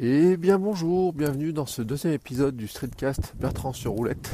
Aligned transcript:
Et 0.00 0.36
bien 0.36 0.60
bonjour, 0.60 1.12
bienvenue 1.12 1.52
dans 1.52 1.66
ce 1.66 1.82
deuxième 1.82 2.12
épisode 2.12 2.56
du 2.56 2.68
Streetcast 2.68 3.34
Bertrand 3.34 3.72
sur 3.72 3.90
roulette. 3.90 4.30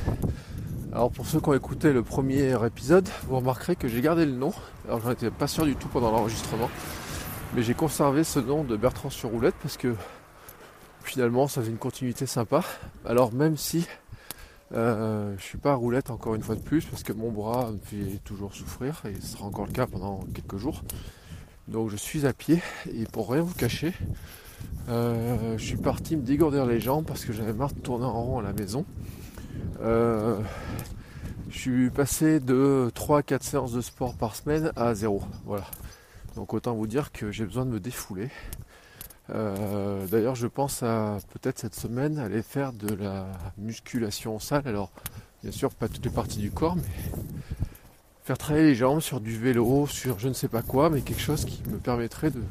Alors 0.92 1.10
pour 1.10 1.24
ceux 1.24 1.40
qui 1.40 1.48
ont 1.48 1.54
écouté 1.54 1.94
le 1.94 2.02
premier 2.02 2.54
épisode, 2.66 3.08
vous 3.26 3.36
remarquerez 3.36 3.74
que 3.74 3.88
j'ai 3.88 4.02
gardé 4.02 4.26
le 4.26 4.32
nom. 4.32 4.52
Alors 4.86 5.00
j'en 5.00 5.10
étais 5.12 5.30
pas 5.30 5.46
sûr 5.46 5.64
du 5.64 5.74
tout 5.74 5.88
pendant 5.88 6.10
l'enregistrement. 6.10 6.68
Mais 7.54 7.62
j'ai 7.62 7.72
conservé 7.72 8.24
ce 8.24 8.40
nom 8.40 8.62
de 8.62 8.76
Bertrand 8.76 9.08
sur 9.08 9.30
roulette 9.30 9.54
parce 9.62 9.78
que 9.78 9.94
finalement 11.02 11.48
ça 11.48 11.62
fait 11.62 11.70
une 11.70 11.78
continuité 11.78 12.26
sympa. 12.26 12.62
Alors 13.06 13.32
même 13.32 13.56
si 13.56 13.86
euh, 14.72 15.34
je 15.38 15.42
suis 15.42 15.56
pas 15.56 15.72
à 15.72 15.76
roulette 15.76 16.10
encore 16.10 16.34
une 16.34 16.42
fois 16.42 16.56
de 16.56 16.62
plus 16.62 16.84
parce 16.84 17.02
que 17.02 17.14
mon 17.14 17.32
bras 17.32 17.70
me 17.70 17.78
fait 17.78 18.18
toujours 18.22 18.54
souffrir 18.54 19.00
et 19.06 19.18
ce 19.18 19.28
sera 19.28 19.46
encore 19.46 19.64
le 19.64 19.72
cas 19.72 19.86
pendant 19.86 20.26
quelques 20.34 20.58
jours. 20.58 20.82
Donc 21.68 21.88
je 21.88 21.96
suis 21.96 22.26
à 22.26 22.34
pied 22.34 22.60
et 22.92 23.06
pour 23.06 23.30
rien 23.30 23.40
vous 23.40 23.54
cacher, 23.54 23.94
euh, 24.88 25.56
je 25.56 25.64
suis 25.64 25.76
parti 25.76 26.16
me 26.16 26.22
dégourdir 26.22 26.66
les 26.66 26.80
jambes 26.80 27.06
parce 27.06 27.24
que 27.24 27.32
j'avais 27.32 27.52
marre 27.52 27.72
de 27.72 27.80
tourner 27.80 28.04
en 28.04 28.22
rond 28.22 28.38
à 28.38 28.42
la 28.42 28.52
maison. 28.52 28.84
Euh, 29.80 30.38
je 31.50 31.58
suis 31.58 31.90
passé 31.90 32.40
de 32.40 32.90
3 32.94 33.18
à 33.18 33.22
4 33.22 33.42
séances 33.42 33.72
de 33.72 33.80
sport 33.80 34.14
par 34.14 34.36
semaine 34.36 34.72
à 34.76 34.94
0. 34.94 35.22
Voilà. 35.46 35.64
Donc 36.36 36.52
autant 36.52 36.74
vous 36.74 36.86
dire 36.86 37.12
que 37.12 37.30
j'ai 37.30 37.44
besoin 37.44 37.64
de 37.64 37.70
me 37.70 37.80
défouler. 37.80 38.28
Euh, 39.30 40.06
d'ailleurs 40.06 40.34
je 40.34 40.46
pense 40.46 40.82
à 40.82 41.16
peut-être 41.32 41.58
cette 41.58 41.74
semaine 41.74 42.18
aller 42.18 42.42
faire 42.42 42.74
de 42.74 42.94
la 42.94 43.26
musculation 43.56 44.36
en 44.36 44.38
salle. 44.38 44.66
Alors 44.66 44.90
bien 45.42 45.52
sûr 45.52 45.70
pas 45.70 45.88
toutes 45.88 46.04
les 46.04 46.10
parties 46.10 46.40
du 46.40 46.50
corps, 46.50 46.76
mais 46.76 46.82
faire 48.24 48.36
travailler 48.36 48.66
les 48.66 48.74
jambes 48.74 49.00
sur 49.00 49.20
du 49.20 49.38
vélo, 49.38 49.86
sur 49.86 50.18
je 50.18 50.28
ne 50.28 50.34
sais 50.34 50.48
pas 50.48 50.62
quoi, 50.62 50.90
mais 50.90 51.00
quelque 51.00 51.22
chose 51.22 51.46
qui 51.46 51.62
me 51.70 51.78
permettrait 51.78 52.30
de 52.30 52.42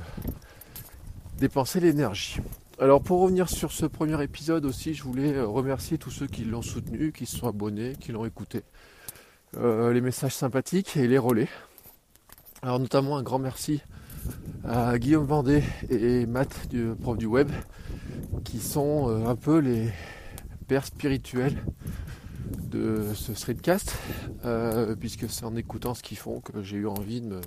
dépenser 1.43 1.81
l'énergie. 1.81 2.37
Alors 2.79 3.01
pour 3.01 3.19
revenir 3.19 3.49
sur 3.49 3.73
ce 3.73 3.85
premier 3.85 4.23
épisode 4.23 4.63
aussi, 4.63 4.93
je 4.93 5.03
voulais 5.03 5.33
euh, 5.33 5.45
remercier 5.45 5.97
tous 5.97 6.09
ceux 6.09 6.25
qui 6.25 6.45
l'ont 6.45 6.61
soutenu, 6.61 7.11
qui 7.11 7.25
se 7.25 7.35
sont 7.35 7.49
abonnés, 7.49 7.97
qui 7.99 8.13
l'ont 8.13 8.23
écouté. 8.23 8.63
Euh, 9.57 9.91
les 9.91 9.99
messages 9.99 10.33
sympathiques 10.33 10.95
et 10.95 11.05
les 11.05 11.17
relais. 11.17 11.49
Alors 12.61 12.79
notamment 12.79 13.17
un 13.17 13.23
grand 13.23 13.39
merci 13.39 13.81
à 14.63 14.97
Guillaume 14.97 15.25
Vendée 15.25 15.63
et 15.89 16.25
Matt 16.27 16.69
du 16.69 16.93
prof 16.95 17.17
du 17.17 17.25
web 17.25 17.51
qui 18.45 18.59
sont 18.61 19.09
euh, 19.09 19.27
un 19.27 19.35
peu 19.35 19.57
les 19.57 19.91
pères 20.69 20.85
spirituels 20.85 21.61
de 22.71 23.13
ce 23.15 23.33
streetcast 23.33 23.97
puisque 24.97 25.29
c'est 25.29 25.43
en 25.43 25.57
écoutant 25.57 25.93
ce 25.93 26.03
qu'ils 26.03 26.17
font 26.17 26.39
que 26.39 26.63
j'ai 26.63 26.77
eu 26.77 26.87
envie 26.87 27.19
de 27.19 27.27
me, 27.27 27.41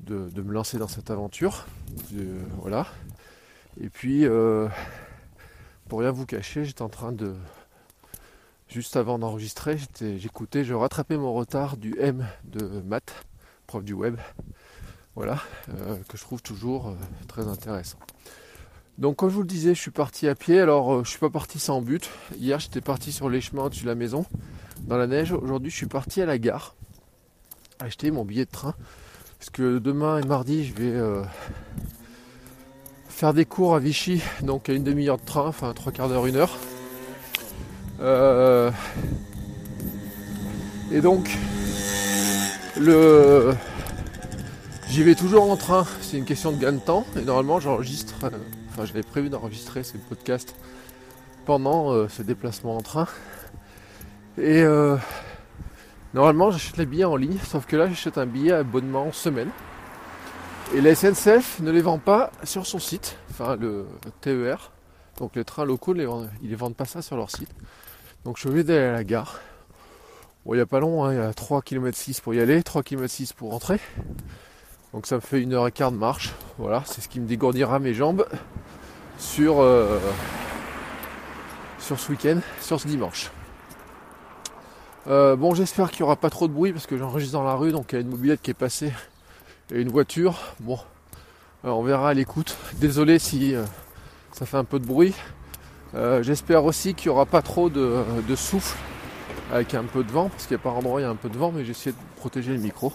de, 0.00 0.42
me 0.42 0.52
lancer 0.52 0.78
dans 0.78 0.88
cette 0.88 1.10
aventure. 1.10 1.66
voilà. 2.58 2.86
Et 3.80 3.88
puis, 3.88 4.26
euh, 4.26 4.68
pour 5.88 6.00
rien 6.00 6.10
vous 6.10 6.26
cacher, 6.26 6.64
j'étais 6.64 6.82
en 6.82 6.88
train 6.88 7.12
de. 7.12 7.34
Juste 8.68 8.96
avant 8.96 9.18
d'enregistrer, 9.18 9.78
j'écoutais, 9.98 10.62
je 10.62 10.74
rattrapais 10.74 11.16
mon 11.16 11.32
retard 11.32 11.78
du 11.78 11.96
M 11.98 12.26
de 12.44 12.82
maths, 12.82 13.24
prof 13.66 13.82
du 13.82 13.94
web. 13.94 14.16
Voilà, 15.14 15.40
euh, 15.70 15.96
que 16.06 16.18
je 16.18 16.22
trouve 16.22 16.42
toujours 16.42 16.88
euh, 16.88 16.94
très 17.28 17.48
intéressant. 17.48 17.98
Donc 18.98 19.16
comme 19.16 19.30
je 19.30 19.34
vous 19.34 19.40
le 19.40 19.48
disais, 19.48 19.74
je 19.74 19.80
suis 19.80 19.90
parti 19.90 20.28
à 20.28 20.34
pied. 20.34 20.60
Alors 20.60 21.02
je 21.02 21.08
suis 21.08 21.18
pas 21.18 21.30
parti 21.30 21.58
sans 21.58 21.80
but. 21.80 22.10
Hier 22.36 22.60
j'étais 22.60 22.82
parti 22.82 23.10
sur 23.10 23.30
les 23.30 23.40
chemins 23.40 23.64
au-dessus 23.64 23.84
de 23.84 23.88
la 23.88 23.94
maison, 23.94 24.26
dans 24.82 24.98
la 24.98 25.06
neige. 25.06 25.32
Aujourd'hui 25.32 25.70
je 25.70 25.76
suis 25.76 25.86
parti 25.86 26.20
à 26.20 26.26
la 26.26 26.36
gare, 26.36 26.74
acheter 27.78 28.10
mon 28.10 28.26
billet 28.26 28.44
de 28.44 28.50
train. 28.50 28.74
Parce 29.38 29.50
que 29.50 29.78
demain 29.78 30.20
et 30.20 30.26
mardi 30.26 30.64
je 30.64 30.74
vais 30.74 31.24
faire 33.08 33.34
des 33.34 33.44
cours 33.44 33.74
à 33.74 33.80
Vichy, 33.80 34.22
donc 34.42 34.68
à 34.68 34.72
une 34.72 34.84
demi-heure 34.84 35.18
de 35.18 35.24
train, 35.24 35.46
enfin 35.46 35.72
trois 35.74 35.90
quarts 35.92 36.08
d'heure, 36.08 36.26
une 36.26 36.36
heure. 36.36 36.56
Euh, 38.00 38.70
et 40.92 41.00
donc, 41.00 41.36
le, 42.78 43.54
j'y 44.88 45.02
vais 45.02 45.14
toujours 45.14 45.50
en 45.50 45.56
train. 45.56 45.84
C'est 46.00 46.16
une 46.16 46.24
question 46.24 46.52
de 46.52 46.58
gain 46.58 46.72
de 46.72 46.78
temps. 46.78 47.04
Et 47.16 47.22
normalement, 47.22 47.60
j'enregistre. 47.60 48.14
Euh, 48.24 48.30
enfin, 48.70 48.84
j'avais 48.84 49.02
prévu 49.02 49.30
d'enregistrer 49.30 49.82
ce 49.82 49.96
podcast 49.96 50.54
pendant 51.44 51.92
euh, 51.92 52.08
ce 52.08 52.22
déplacement 52.22 52.76
en 52.76 52.82
train. 52.82 53.08
Et 54.40 54.62
normalement, 56.18 56.50
j'achète 56.50 56.76
les 56.78 56.86
billets 56.86 57.04
en 57.04 57.14
ligne. 57.14 57.38
Sauf 57.44 57.64
que 57.64 57.76
là, 57.76 57.88
j'achète 57.88 58.18
un 58.18 58.26
billet 58.26 58.52
à 58.52 58.58
abonnement 58.58 59.12
semaine. 59.12 59.50
Et 60.74 60.80
la 60.80 60.94
SNCF 60.94 61.60
ne 61.60 61.70
les 61.70 61.80
vend 61.80 61.98
pas 61.98 62.30
sur 62.42 62.66
son 62.66 62.78
site, 62.78 63.16
enfin 63.30 63.56
le 63.56 63.86
TER. 64.20 64.72
Donc 65.18 65.36
les 65.36 65.44
trains 65.44 65.64
locaux, 65.64 65.94
ils 65.94 66.50
ne 66.50 66.56
vendent 66.56 66.76
pas 66.76 66.84
ça 66.84 67.02
sur 67.02 67.16
leur 67.16 67.30
site. 67.30 67.48
Donc 68.24 68.36
je 68.38 68.48
vais 68.48 68.64
d'aller 68.64 68.84
à 68.84 68.92
la 68.92 69.04
gare. 69.04 69.40
Bon, 70.44 70.54
il 70.54 70.56
n'y 70.56 70.62
a 70.62 70.66
pas 70.66 70.80
long, 70.80 71.04
hein, 71.04 71.12
il 71.12 71.18
y 71.18 71.22
a 71.22 71.32
3 71.32 71.62
km 71.62 71.96
6 71.96 72.20
pour 72.20 72.34
y 72.34 72.40
aller, 72.40 72.62
3 72.62 72.82
km 72.82 73.08
6 73.08 73.32
pour 73.32 73.52
rentrer. 73.52 73.80
Donc 74.92 75.06
ça 75.06 75.14
me 75.14 75.20
fait 75.20 75.40
une 75.40 75.54
heure 75.54 75.68
et 75.68 75.72
quart 75.72 75.92
de 75.92 75.96
marche. 75.96 76.34
Voilà, 76.58 76.82
c'est 76.84 77.00
ce 77.00 77.08
qui 77.08 77.20
me 77.20 77.26
dégourdira 77.26 77.78
mes 77.78 77.94
jambes 77.94 78.26
sur, 79.18 79.60
euh, 79.60 79.98
sur 81.78 81.98
ce 81.98 82.10
week-end, 82.10 82.40
sur 82.60 82.80
ce 82.80 82.88
dimanche. 82.88 83.30
Euh, 85.08 85.36
bon, 85.36 85.54
j'espère 85.54 85.90
qu'il 85.90 86.02
n'y 86.02 86.04
aura 86.04 86.16
pas 86.16 86.28
trop 86.28 86.48
de 86.48 86.52
bruit 86.52 86.70
parce 86.70 86.86
que 86.86 86.98
j'enregistre 86.98 87.32
dans 87.32 87.42
la 87.42 87.54
rue, 87.54 87.72
donc 87.72 87.92
il 87.92 87.94
y 87.94 87.98
a 87.98 88.02
une 88.02 88.10
mobilette 88.10 88.42
qui 88.42 88.50
est 88.50 88.54
passée 88.54 88.92
et 89.72 89.80
une 89.80 89.88
voiture. 89.88 90.38
Bon, 90.60 90.78
on 91.64 91.82
verra 91.82 92.10
à 92.10 92.14
l'écoute. 92.14 92.58
Désolé 92.74 93.18
si 93.18 93.54
euh, 93.54 93.64
ça 94.32 94.44
fait 94.44 94.58
un 94.58 94.64
peu 94.64 94.78
de 94.78 94.84
bruit. 94.84 95.14
Euh, 95.94 96.22
j'espère 96.22 96.66
aussi 96.66 96.92
qu'il 96.92 97.10
n'y 97.10 97.14
aura 97.14 97.24
pas 97.24 97.40
trop 97.40 97.70
de, 97.70 98.04
souffle 98.36 98.76
avec 99.50 99.72
un 99.72 99.84
peu 99.84 100.04
de 100.04 100.10
vent, 100.10 100.28
parce 100.28 100.42
qu'il 100.42 100.58
y 100.58 100.60
a 100.60 100.62
par 100.62 100.76
endroit 100.76 101.00
il 101.00 101.04
y 101.04 101.06
a 101.06 101.10
un 101.10 101.16
peu 101.16 101.30
de 101.30 101.38
vent, 101.38 101.52
mais 101.52 101.64
j'ai 101.64 101.70
essayé 101.70 101.92
de 101.92 102.20
protéger 102.20 102.52
le 102.52 102.58
micro. 102.58 102.92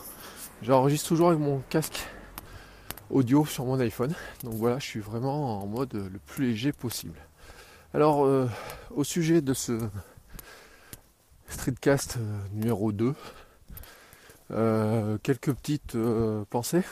J'enregistre 0.62 1.08
toujours 1.08 1.30
avec 1.30 1.40
mon 1.40 1.64
casque 1.70 2.06
audio 3.10 3.44
sur 3.48 3.66
mon 3.66 3.80
iPhone. 3.80 4.14
Donc 4.44 4.54
voilà, 4.54 4.78
je 4.78 4.86
suis 4.86 5.00
vraiment 5.00 5.64
en 5.64 5.66
mode 5.66 5.94
le 5.94 6.20
plus 6.28 6.52
léger 6.52 6.74
possible. 6.74 7.18
Alors, 7.96 8.24
euh, 8.26 8.48
au 8.92 9.04
sujet 9.04 9.42
de 9.42 9.56
ce 9.56 9.80
streetcast 11.54 12.18
numéro 12.54 12.92
2, 12.92 13.14
euh, 14.52 15.18
quelques 15.24 15.54
petites 15.54 15.96
euh, 15.96 16.44
pensées, 16.50 16.84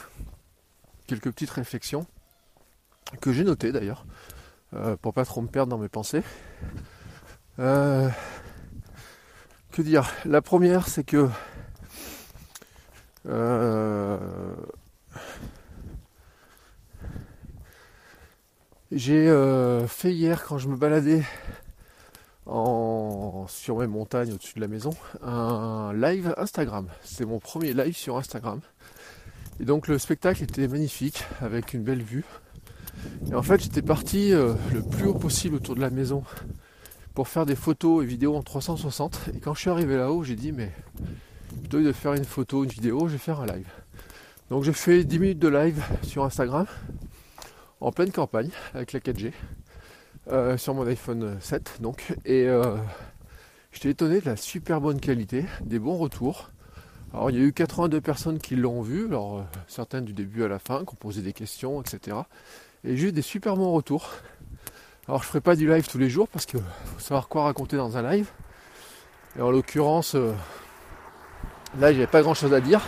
quelques 1.06 1.30
petites 1.30 1.50
réflexions 1.50 2.06
que 3.20 3.32
j'ai 3.32 3.44
notées 3.44 3.72
d'ailleurs, 3.72 4.06
euh, 4.74 4.96
pour 4.96 5.12
pas 5.12 5.24
trop 5.24 5.42
me 5.42 5.48
perdre 5.48 5.70
dans 5.70 5.78
mes 5.78 5.88
pensées. 5.88 6.22
que 7.56 8.12
dire? 9.78 10.10
La 10.24 10.40
première, 10.42 10.88
c'est 10.88 11.04
que 11.04 11.28
j'ai 18.90 19.86
fait 19.88 20.12
hier 20.12 20.44
quand 20.44 20.58
je 20.58 20.68
me 20.68 20.76
baladais 20.76 21.22
sur 22.46 23.78
mes 23.78 23.86
montagnes 23.86 24.32
au-dessus 24.32 24.54
de 24.56 24.60
la 24.60 24.68
maison 24.68 24.90
un 25.22 25.92
live 25.94 26.34
Instagram. 26.36 26.88
C'est 27.02 27.24
mon 27.24 27.38
premier 27.38 27.72
live 27.72 27.96
sur 27.96 28.16
Instagram. 28.16 28.60
Et 29.60 29.64
donc 29.64 29.88
le 29.88 29.98
spectacle 29.98 30.42
était 30.42 30.66
magnifique 30.66 31.24
avec 31.40 31.72
une 31.72 31.82
belle 31.82 32.02
vue. 32.02 32.24
Et 33.30 33.34
en 33.34 33.42
fait 33.42 33.62
j'étais 33.62 33.82
parti 33.82 34.32
euh, 34.32 34.54
le 34.72 34.82
plus 34.82 35.06
haut 35.06 35.14
possible 35.14 35.56
autour 35.56 35.74
de 35.74 35.80
la 35.80 35.90
maison 35.90 36.24
pour 37.14 37.28
faire 37.28 37.46
des 37.46 37.56
photos 37.56 38.02
et 38.02 38.06
vidéos 38.06 38.36
en 38.36 38.42
360. 38.42 39.30
Et 39.34 39.40
quand 39.40 39.54
je 39.54 39.60
suis 39.60 39.70
arrivé 39.70 39.96
là-haut, 39.96 40.24
j'ai 40.24 40.36
dit 40.36 40.52
mais 40.52 40.72
plutôt 41.60 41.78
que 41.78 41.84
de 41.84 41.92
faire 41.92 42.14
une 42.14 42.24
photo, 42.24 42.64
une 42.64 42.70
vidéo, 42.70 43.06
je 43.06 43.12
vais 43.12 43.18
faire 43.18 43.40
un 43.40 43.46
live. 43.46 43.68
Donc 44.50 44.64
j'ai 44.64 44.72
fait 44.72 45.04
10 45.04 45.18
minutes 45.18 45.38
de 45.38 45.48
live 45.48 45.82
sur 46.02 46.24
Instagram 46.24 46.66
en 47.80 47.92
pleine 47.92 48.12
campagne 48.12 48.50
avec 48.74 48.92
la 48.92 49.00
4G. 49.00 49.32
Euh, 50.30 50.56
sur 50.56 50.72
mon 50.72 50.86
iPhone 50.86 51.36
7 51.40 51.78
donc 51.80 52.14
et 52.24 52.46
euh, 52.46 52.76
j'étais 53.72 53.90
étonné 53.90 54.20
de 54.20 54.26
la 54.26 54.36
super 54.36 54.80
bonne 54.80 55.00
qualité, 55.00 55.44
des 55.62 55.80
bons 55.80 55.96
retours. 55.96 56.50
Alors 57.12 57.30
il 57.30 57.38
y 57.38 57.40
a 57.40 57.44
eu 57.44 57.52
82 57.52 58.00
personnes 58.00 58.38
qui 58.38 58.54
l'ont 58.54 58.82
vu, 58.82 59.06
alors 59.06 59.38
euh, 59.38 59.42
certaines 59.66 60.04
du 60.04 60.12
début 60.12 60.44
à 60.44 60.48
la 60.48 60.60
fin, 60.60 60.84
qui 60.84 60.92
ont 60.92 60.96
posé 60.96 61.22
des 61.22 61.32
questions, 61.32 61.82
etc. 61.82 62.18
Et 62.84 62.96
j'ai 62.96 63.08
eu 63.08 63.12
des 63.12 63.22
super 63.22 63.56
bons 63.56 63.72
retours. 63.72 64.10
Alors 65.08 65.24
je 65.24 65.26
ferai 65.26 65.40
pas 65.40 65.56
du 65.56 65.68
live 65.68 65.88
tous 65.88 65.98
les 65.98 66.08
jours 66.08 66.28
parce 66.28 66.46
qu'il 66.46 66.60
faut 66.60 67.00
savoir 67.00 67.26
quoi 67.26 67.42
raconter 67.42 67.76
dans 67.76 67.96
un 67.96 68.08
live. 68.08 68.30
Et 69.36 69.42
en 69.42 69.50
l'occurrence, 69.50 70.14
là 70.14 71.92
j'avais 71.92 72.06
pas 72.06 72.22
grand 72.22 72.34
chose 72.34 72.54
à 72.54 72.60
dire. 72.60 72.80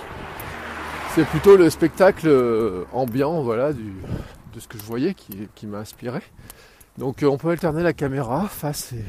C'est 1.17 1.27
plutôt 1.27 1.57
le 1.57 1.69
spectacle 1.69 2.29
ambiant, 2.93 3.43
voilà, 3.43 3.73
de 3.73 4.61
ce 4.61 4.69
que 4.69 4.79
je 4.79 4.85
voyais 4.85 5.15
qui 5.15 5.67
m'a 5.67 5.79
inspiré. 5.79 6.21
Donc 6.99 7.25
on 7.27 7.37
peut 7.37 7.51
alterner 7.51 7.83
la 7.83 7.93
caméra 7.93 8.47
face 8.47 8.93
et 8.93 9.05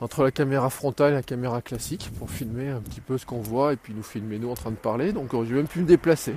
entre 0.00 0.22
la 0.22 0.30
caméra 0.30 0.70
frontale 0.70 1.12
et 1.12 1.16
la 1.16 1.22
caméra 1.22 1.60
classique 1.60 2.10
pour 2.18 2.30
filmer 2.30 2.68
un 2.68 2.80
petit 2.80 3.00
peu 3.00 3.18
ce 3.18 3.26
qu'on 3.26 3.40
voit 3.40 3.72
et 3.72 3.76
puis 3.76 3.94
nous 3.94 4.02
filmer 4.02 4.38
nous 4.38 4.50
en 4.50 4.54
train 4.54 4.70
de 4.70 4.76
parler. 4.76 5.12
Donc 5.12 5.30
j'ai 5.44 5.54
même 5.54 5.66
pu 5.66 5.80
me 5.80 5.86
déplacer. 5.86 6.34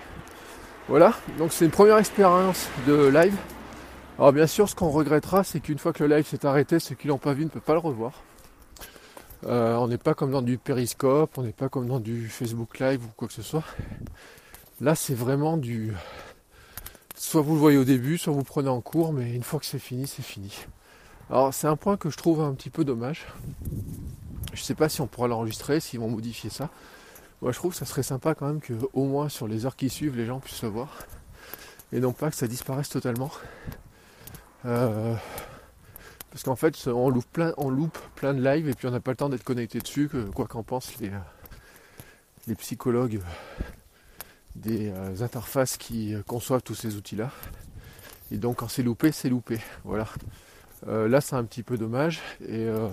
Voilà, 0.88 1.14
donc 1.40 1.52
c'est 1.52 1.66
une 1.66 1.72
première 1.72 1.98
expérience 1.98 2.68
de 2.88 3.08
live. 3.08 3.36
Alors 4.18 4.34
bien 4.34 4.48
sûr 4.48 4.70
ce 4.70 4.76
qu'on 4.76 4.90
regrettera 4.90 5.44
c'est 5.44 5.60
qu'une 5.60 5.80
fois 5.80 5.94
que 5.94 6.04
le 6.04 6.16
live 6.16 6.26
s'est 6.26 6.46
arrêté, 6.46 6.80
ceux 6.80 6.96
qui 6.96 7.08
l'ont 7.08 7.18
pas 7.18 7.34
vu 7.34 7.44
ne 7.44 7.50
peuvent 7.50 7.62
pas 7.62 7.74
le 7.74 7.80
revoir. 7.80 8.14
Euh, 9.46 9.76
on 9.76 9.88
n'est 9.88 9.98
pas 10.00 10.16
comme 10.16 10.32
dans 10.32 10.42
du 10.42 10.58
périscope, 10.58 11.38
on 11.38 11.44
n'est 11.44 11.52
pas 11.52 11.70
comme 11.70 11.88
dans 11.88 12.00
du 12.00 12.30
Facebook 12.30 12.80
Live 12.80 13.04
ou 13.04 13.10
quoi 13.16 13.28
que 13.28 13.34
ce 13.34 13.44
soit. 13.44 13.64
Là 14.82 14.96
c'est 14.96 15.16
vraiment 15.16 15.58
du... 15.58 15.94
Soit 17.16 17.42
vous 17.42 17.54
le 17.54 17.60
voyez 17.60 17.78
au 17.78 17.86
début, 17.86 18.18
soit 18.18 18.34
vous 18.34 18.44
prenez 18.44 18.68
en 18.68 18.82
cours, 18.82 19.14
mais 19.14 19.34
une 19.34 19.44
fois 19.44 19.60
que 19.60 19.66
c'est 19.66 19.80
fini, 19.80 20.06
c'est 20.06 20.22
fini. 20.22 20.54
Alors 21.30 21.54
c'est 21.54 21.68
un 21.68 21.78
point 21.78 21.96
que 21.96 22.10
je 22.10 22.18
trouve 22.18 22.42
un 22.42 22.54
petit 22.54 22.70
peu 22.70 22.84
dommage. 22.84 23.26
Je 24.54 24.62
sais 24.62 24.76
pas 24.76 24.90
si 24.90 25.00
on 25.00 25.08
pourra 25.08 25.30
l'enregistrer, 25.30 25.80
s'ils 25.80 26.00
vont 26.00 26.10
modifier 26.10 26.50
ça. 26.50 26.70
Moi 27.42 27.54
je 27.54 27.58
trouve 27.58 27.72
que 27.72 27.78
ça 27.78 27.86
serait 27.86 28.04
sympa 28.04 28.36
quand 28.36 28.48
même 28.48 28.60
que 28.60 28.74
au 28.94 29.06
moins 29.06 29.30
sur 29.30 29.48
les 29.48 29.66
heures 29.66 29.78
qui 29.78 29.90
suivent 29.90 30.18
les 30.18 30.26
gens 30.26 30.40
puissent 30.40 30.64
le 30.64 30.70
voir. 30.70 30.90
Et 31.94 32.02
non 32.02 32.12
pas 32.12 32.30
que 32.30 32.36
ça 32.36 32.48
disparaisse 32.48 32.90
totalement. 32.90 33.32
Euh, 34.66 35.16
parce 36.32 36.44
qu'en 36.44 36.58
fait 36.58 36.76
on 36.88 37.10
loupe, 37.10 37.32
plein, 37.32 37.54
on 37.58 37.70
loupe 37.70 37.98
plein 38.16 38.34
de 38.34 38.44
lives 38.44 38.68
et 38.68 38.74
puis 38.74 38.88
on 38.88 38.92
n'a 38.92 39.00
pas 39.00 39.12
le 39.12 39.18
temps 39.18 39.30
d'être 39.30 39.44
connecté 39.44 39.80
dessus, 39.80 40.10
quoi 40.34 40.48
qu'en 40.48 40.64
pensent 40.64 40.98
les, 41.00 41.12
les 42.48 42.56
psychologues 42.56 43.22
des 44.56 44.90
euh, 44.90 45.22
interfaces 45.22 45.78
qui 45.78 46.16
conçoivent 46.28 46.64
tous 46.64 46.76
ces 46.76 46.96
outils-là. 46.96 47.32
Et 48.32 48.38
donc 48.38 48.58
quand 48.58 48.68
c'est 48.68 48.84
loupé, 48.84 49.12
c'est 49.12 49.30
loupé. 49.30 49.60
Voilà. 49.84 50.08
Euh, 50.88 51.08
là, 51.08 51.22
c'est 51.22 51.36
un 51.36 51.44
petit 51.44 51.64
peu 51.64 51.78
dommage. 51.78 52.22
Et, 52.42 52.66
euh, 52.66 52.90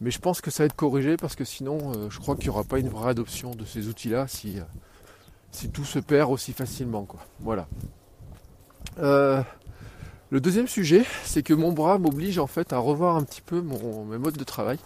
mais 0.00 0.10
je 0.10 0.18
pense 0.18 0.40
que 0.40 0.50
ça 0.50 0.62
va 0.62 0.66
être 0.66 0.76
corrigé 0.76 1.16
parce 1.16 1.34
que 1.34 1.44
sinon, 1.44 1.92
euh, 1.94 2.10
je 2.10 2.18
crois 2.18 2.36
qu'il 2.36 2.44
n'y 2.44 2.50
aura 2.50 2.64
pas 2.64 2.78
une 2.78 2.88
vraie 2.88 3.10
adoption 3.10 3.54
de 3.54 3.64
ces 3.64 3.88
outils-là 3.88 4.26
si, 4.28 4.58
si 5.50 5.70
tout 5.70 5.84
se 5.84 5.98
perd 5.98 6.30
aussi 6.30 6.52
facilement. 6.52 7.04
Quoi. 7.04 7.20
Voilà. 7.40 7.66
le 8.98 10.40
deuxième 10.40 10.68
sujet, 10.68 11.04
c'est 11.24 11.42
que 11.42 11.54
mon 11.54 11.72
bras 11.72 11.98
m'oblige 11.98 12.38
en 12.38 12.46
fait 12.46 12.72
à 12.72 12.78
revoir 12.78 13.16
un 13.16 13.22
petit 13.22 13.42
peu 13.42 13.60
mon, 13.60 14.04
mes 14.04 14.18
modes 14.18 14.36
de 14.36 14.44
travail. 14.44 14.78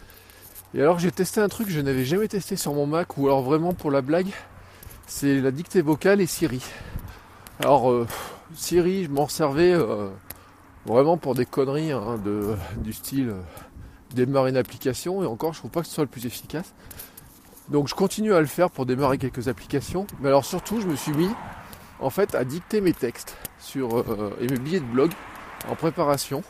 Et 0.74 0.82
alors 0.82 0.98
j'ai 0.98 1.10
testé 1.10 1.40
un 1.40 1.48
truc 1.48 1.68
que 1.68 1.72
je 1.72 1.80
n'avais 1.80 2.04
jamais 2.04 2.28
testé 2.28 2.56
sur 2.56 2.74
mon 2.74 2.86
Mac, 2.86 3.16
ou 3.16 3.26
alors 3.26 3.42
vraiment 3.42 3.72
pour 3.72 3.90
la 3.90 4.02
blague, 4.02 4.28
c'est 5.08 5.40
la 5.40 5.50
dictée 5.50 5.82
vocale 5.82 6.20
et 6.20 6.26
Siri. 6.26 6.62
Alors 7.58 7.92
Siri, 8.54 9.04
je 9.04 9.10
m'en 9.10 9.26
servais 9.26 9.74
vraiment 10.88 11.16
pour 11.16 11.34
des 11.34 11.44
conneries 11.44 11.92
hein, 11.92 12.18
de, 12.24 12.54
du 12.78 12.92
style 12.92 13.30
euh, 13.30 13.40
démarrer 14.14 14.50
une 14.50 14.56
application 14.56 15.22
et 15.22 15.26
encore 15.26 15.52
je 15.52 15.58
trouve 15.58 15.70
pas 15.70 15.82
que 15.82 15.86
ce 15.86 15.94
soit 15.94 16.04
le 16.04 16.10
plus 16.10 16.26
efficace. 16.26 16.74
Donc 17.68 17.88
je 17.88 17.94
continue 17.94 18.32
à 18.32 18.40
le 18.40 18.46
faire 18.46 18.70
pour 18.70 18.86
démarrer 18.86 19.18
quelques 19.18 19.48
applications. 19.48 20.06
Mais 20.20 20.28
alors 20.28 20.44
surtout 20.44 20.80
je 20.80 20.86
me 20.86 20.96
suis 20.96 21.12
mis 21.12 21.30
en 22.00 22.10
fait 22.10 22.34
à 22.34 22.44
dicter 22.44 22.80
mes 22.80 22.94
textes 22.94 23.36
sur, 23.58 23.98
euh, 23.98 24.36
et 24.40 24.46
mes 24.46 24.58
billets 24.58 24.80
de 24.80 24.86
blog 24.86 25.12
en 25.68 25.74
préparation 25.74 26.42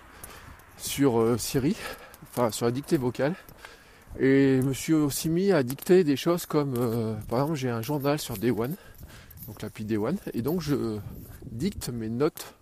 sur 0.77 1.21
euh, 1.21 1.37
Siri, 1.37 1.77
enfin 2.31 2.51
sur 2.51 2.67
la 2.67 2.73
dictée 2.73 2.97
vocale. 2.97 3.35
Et 4.21 4.59
je 4.61 4.67
me 4.67 4.73
suis 4.73 4.95
aussi 4.95 5.29
mis 5.29 5.53
à 5.53 5.63
dicter 5.63 6.03
des 6.03 6.17
choses 6.17 6.45
comme 6.45 6.75
par 7.29 7.41
exemple 7.41 7.57
j'ai 7.57 7.71
un 7.71 7.83
journal 7.83 8.19
sur 8.19 8.37
Day 8.37 8.51
One, 8.51 8.75
donc 9.47 9.63
l'appli 9.63 9.85
Day 9.85 9.97
One, 9.97 10.17
et 10.35 10.43
donc 10.43 10.61
je 10.61 10.99
dicte 11.53 11.89
mes 11.91 12.09
notes 12.09 12.55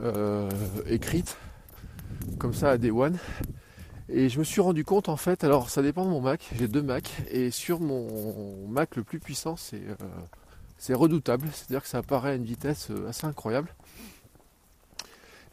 euh, 0.00 0.48
écrite 0.86 1.36
comme 2.38 2.54
ça 2.54 2.70
à 2.70 2.78
Day 2.78 2.90
One. 2.90 3.18
Et 4.08 4.28
je 4.28 4.38
me 4.38 4.44
suis 4.44 4.60
rendu 4.62 4.84
compte 4.84 5.10
en 5.10 5.16
fait, 5.16 5.44
alors 5.44 5.68
ça 5.68 5.82
dépend 5.82 6.04
de 6.04 6.10
mon 6.10 6.22
Mac, 6.22 6.48
j'ai 6.56 6.66
deux 6.66 6.82
Macs, 6.82 7.12
et 7.30 7.50
sur 7.50 7.78
mon 7.78 8.66
Mac 8.66 8.96
le 8.96 9.04
plus 9.04 9.20
puissant 9.20 9.56
c'est 9.56 9.82
euh, 9.82 10.96
redoutable, 10.96 11.46
c'est-à-dire 11.52 11.82
que 11.82 11.88
ça 11.88 11.98
apparaît 11.98 12.30
à 12.30 12.34
une 12.34 12.44
vitesse 12.44 12.88
euh, 12.90 13.08
assez 13.08 13.26
incroyable. 13.26 13.68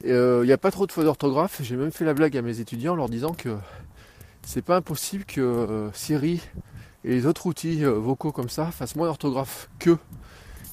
Il 0.04 0.44
n'y 0.44 0.52
a 0.52 0.58
pas 0.58 0.72
trop 0.72 0.88
de 0.88 0.92
fautes 0.92 1.06
d'orthographe, 1.06 1.60
j'ai 1.64 1.76
même 1.76 1.92
fait 1.92 2.06
la 2.06 2.14
blague 2.14 2.38
à 2.38 2.42
mes 2.42 2.60
étudiants 2.62 2.94
en 2.94 2.96
leur 2.96 3.10
disant 3.10 3.34
que 3.34 3.58
c'est 4.48 4.62
pas 4.62 4.78
impossible 4.78 5.26
que 5.26 5.90
Siri 5.94 6.42
et 7.04 7.10
les 7.10 7.26
autres 7.26 7.48
outils 7.48 7.84
vocaux 7.84 8.32
comme 8.32 8.48
ça 8.48 8.68
fassent 8.68 8.96
moins 8.96 9.08
d'orthographe 9.08 9.68
que 9.78 9.98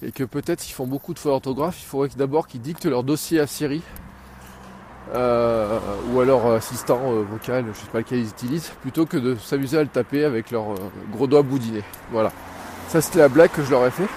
et 0.00 0.12
que 0.12 0.23
peut-être 0.23 0.69
ils 0.69 0.73
font 0.73 0.87
beaucoup 0.87 1.12
de 1.12 1.19
fautes 1.19 1.32
d'orthographe, 1.32 1.81
il 1.81 1.85
faudrait 1.85 2.09
d'abord 2.17 2.47
qu'ils 2.47 2.61
dictent 2.61 2.87
leur 2.87 3.03
dossier 3.03 3.41
à 3.41 3.49
Siri 3.49 3.82
euh, 5.12 5.81
ou 6.12 6.21
alors 6.21 6.53
assistant 6.53 7.00
euh, 7.03 7.23
vocal, 7.23 7.65
je 7.75 7.81
sais 7.81 7.91
pas 7.91 7.99
lequel 7.99 8.21
ils 8.21 8.29
utilisent, 8.29 8.71
plutôt 8.81 9.06
que 9.06 9.17
de 9.17 9.35
s'amuser 9.35 9.76
à 9.76 9.82
le 9.82 9.88
taper 9.88 10.25
avec 10.25 10.53
leur 10.53 10.71
euh, 10.71 10.76
gros 11.12 11.26
doigt 11.26 11.43
boudiné. 11.43 11.82
Voilà. 12.12 12.31
Ça 12.88 13.00
c'était 13.00 13.19
la 13.19 13.29
blague 13.29 13.50
que 13.50 13.65
je 13.65 13.71
leur 13.71 13.85
ai 13.85 13.91
fait. 13.91 14.09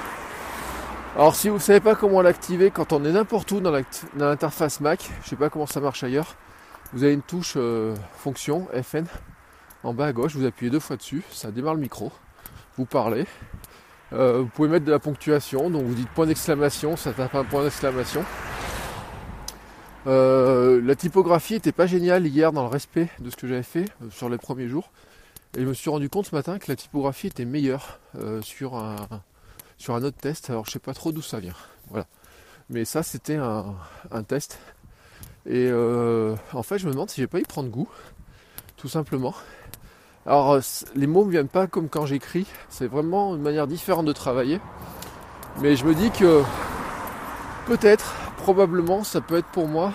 Alors 1.15 1.35
si 1.35 1.49
vous 1.49 1.59
savez 1.59 1.79
pas 1.79 1.95
comment 1.95 2.21
l'activer 2.21 2.69
quand 2.69 2.93
on 2.93 3.03
est 3.05 3.11
n'importe 3.11 3.51
où 3.51 3.59
dans 3.59 3.73
l'interface 4.15 4.81
Mac, 4.81 5.09
je 5.23 5.29
sais 5.29 5.35
pas 5.35 5.49
comment 5.49 5.65
ça 5.65 5.79
marche 5.79 6.03
ailleurs, 6.03 6.35
vous 6.93 7.03
avez 7.03 7.13
une 7.13 7.23
touche 7.23 7.57
fonction 8.17 8.67
FN 8.83 9.05
en 9.83 9.93
bas 9.93 10.07
à 10.07 10.13
gauche, 10.13 10.35
vous 10.35 10.45
appuyez 10.45 10.71
deux 10.71 10.79
fois 10.79 10.97
dessus, 10.97 11.23
ça 11.31 11.51
démarre 11.51 11.75
le 11.75 11.81
micro, 11.81 12.11
vous 12.77 12.85
parlez, 12.85 13.25
euh, 14.13 14.39
vous 14.39 14.47
pouvez 14.47 14.69
mettre 14.69 14.85
de 14.85 14.91
la 14.91 14.99
ponctuation, 14.99 15.69
donc 15.69 15.83
vous 15.83 15.95
dites 15.95 16.09
point 16.09 16.25
d'exclamation, 16.25 16.95
ça 16.95 17.11
tape 17.11 17.35
un 17.35 17.43
point 17.43 17.63
d'exclamation. 17.63 18.23
Euh, 20.05 20.81
la 20.81 20.95
typographie 20.95 21.55
était 21.55 21.73
pas 21.73 21.85
géniale 21.85 22.25
hier 22.25 22.53
dans 22.53 22.63
le 22.63 22.69
respect 22.69 23.09
de 23.19 23.29
ce 23.29 23.35
que 23.35 23.47
j'avais 23.47 23.63
fait 23.63 23.85
euh, 24.01 24.09
sur 24.09 24.29
les 24.29 24.37
premiers 24.37 24.69
jours. 24.69 24.91
Et 25.57 25.61
je 25.61 25.65
me 25.65 25.73
suis 25.73 25.89
rendu 25.89 26.09
compte 26.09 26.27
ce 26.27 26.35
matin 26.35 26.59
que 26.59 26.65
la 26.69 26.75
typographie 26.75 27.27
était 27.27 27.45
meilleure 27.45 27.99
sur, 28.41 28.75
un, 28.75 28.95
sur 29.77 29.95
un 29.95 30.03
autre 30.03 30.17
test. 30.17 30.49
Alors 30.49 30.65
je 30.65 30.71
sais 30.71 30.79
pas 30.79 30.93
trop 30.93 31.11
d'où 31.11 31.21
ça 31.21 31.39
vient. 31.39 31.55
Voilà. 31.89 32.05
Mais 32.69 32.85
ça 32.85 33.01
c'était 33.01 33.37
un, 33.37 33.73
test. 34.27 34.59
Et 35.49 35.71
en 35.71 36.63
fait 36.63 36.77
je 36.77 36.85
me 36.85 36.91
demande 36.91 37.09
si 37.09 37.21
j'ai 37.21 37.27
pas 37.27 37.39
y 37.39 37.43
prendre 37.43 37.69
goût. 37.69 37.89
Tout 38.75 38.89
simplement. 38.89 39.33
Alors 40.27 40.51
euh, 40.51 40.59
les 40.93 41.07
mots 41.07 41.23
ne 41.23 41.31
viennent 41.31 41.47
pas 41.47 41.67
comme 41.67 41.87
quand 41.87 42.05
j'écris, 42.05 42.45
c'est 42.67 42.87
vraiment 42.87 43.33
une 43.33 43.41
manière 43.41 43.65
différente 43.65 44.05
de 44.05 44.11
travailler. 44.11 44.59
Mais 45.61 45.77
je 45.77 45.85
me 45.85 45.95
dis 45.95 46.11
que 46.11 46.43
peut-être, 47.65 48.13
probablement, 48.35 49.05
ça 49.05 49.21
peut 49.21 49.37
être 49.37 49.47
pour 49.47 49.69
moi 49.69 49.93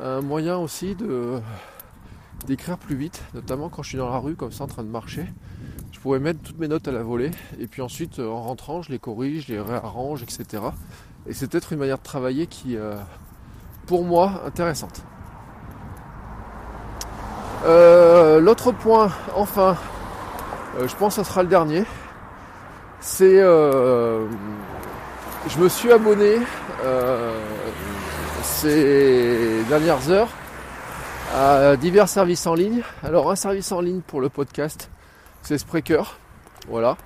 un 0.00 0.20
moyen 0.20 0.56
aussi 0.56 0.96
d'écrire 2.46 2.78
plus 2.78 2.94
vite, 2.94 3.22
notamment 3.34 3.68
quand 3.68 3.82
je 3.82 3.88
suis 3.88 3.98
dans 3.98 4.08
la 4.08 4.18
rue 4.18 4.36
comme 4.36 4.52
ça 4.52 4.64
en 4.64 4.68
train 4.68 4.84
de 4.84 4.88
marcher. 4.88 5.26
Je 5.90 5.98
pourrais 5.98 6.20
mettre 6.20 6.40
toutes 6.40 6.58
mes 6.60 6.68
notes 6.68 6.86
à 6.86 6.92
la 6.92 7.02
volée 7.02 7.32
et 7.58 7.66
puis 7.66 7.82
ensuite 7.82 8.20
en 8.20 8.40
rentrant 8.40 8.82
je 8.82 8.92
les 8.92 9.00
corrige, 9.00 9.46
je 9.48 9.54
les 9.54 9.60
réarrange, 9.60 10.22
etc. 10.22 10.62
Et 11.26 11.32
c'est 11.32 11.50
peut-être 11.50 11.72
une 11.72 11.80
manière 11.80 11.98
de 11.98 12.04
travailler 12.04 12.46
qui, 12.46 12.76
euh, 12.76 12.94
pour 13.86 14.04
moi, 14.04 14.42
intéressante. 14.46 15.02
Euh, 17.66 17.93
l'autre 18.40 18.72
point, 18.72 19.10
enfin, 19.34 19.76
euh, 20.78 20.88
je 20.88 20.96
pense 20.96 21.16
que 21.16 21.22
ce 21.22 21.28
sera 21.28 21.42
le 21.42 21.48
dernier, 21.48 21.84
c'est 23.00 23.40
euh, 23.40 24.26
je 25.48 25.58
me 25.58 25.68
suis 25.68 25.92
abonné 25.92 26.38
ces 28.42 29.62
dernières 29.68 30.10
heures 30.10 30.28
à 31.34 31.76
divers 31.76 32.08
services 32.08 32.46
en 32.46 32.54
ligne. 32.54 32.82
Alors 33.02 33.30
un 33.30 33.36
service 33.36 33.72
en 33.72 33.80
ligne 33.80 34.00
pour 34.00 34.20
le 34.20 34.28
podcast, 34.28 34.90
c'est 35.42 35.58
Spreaker. 35.58 36.18
Voilà. 36.68 36.96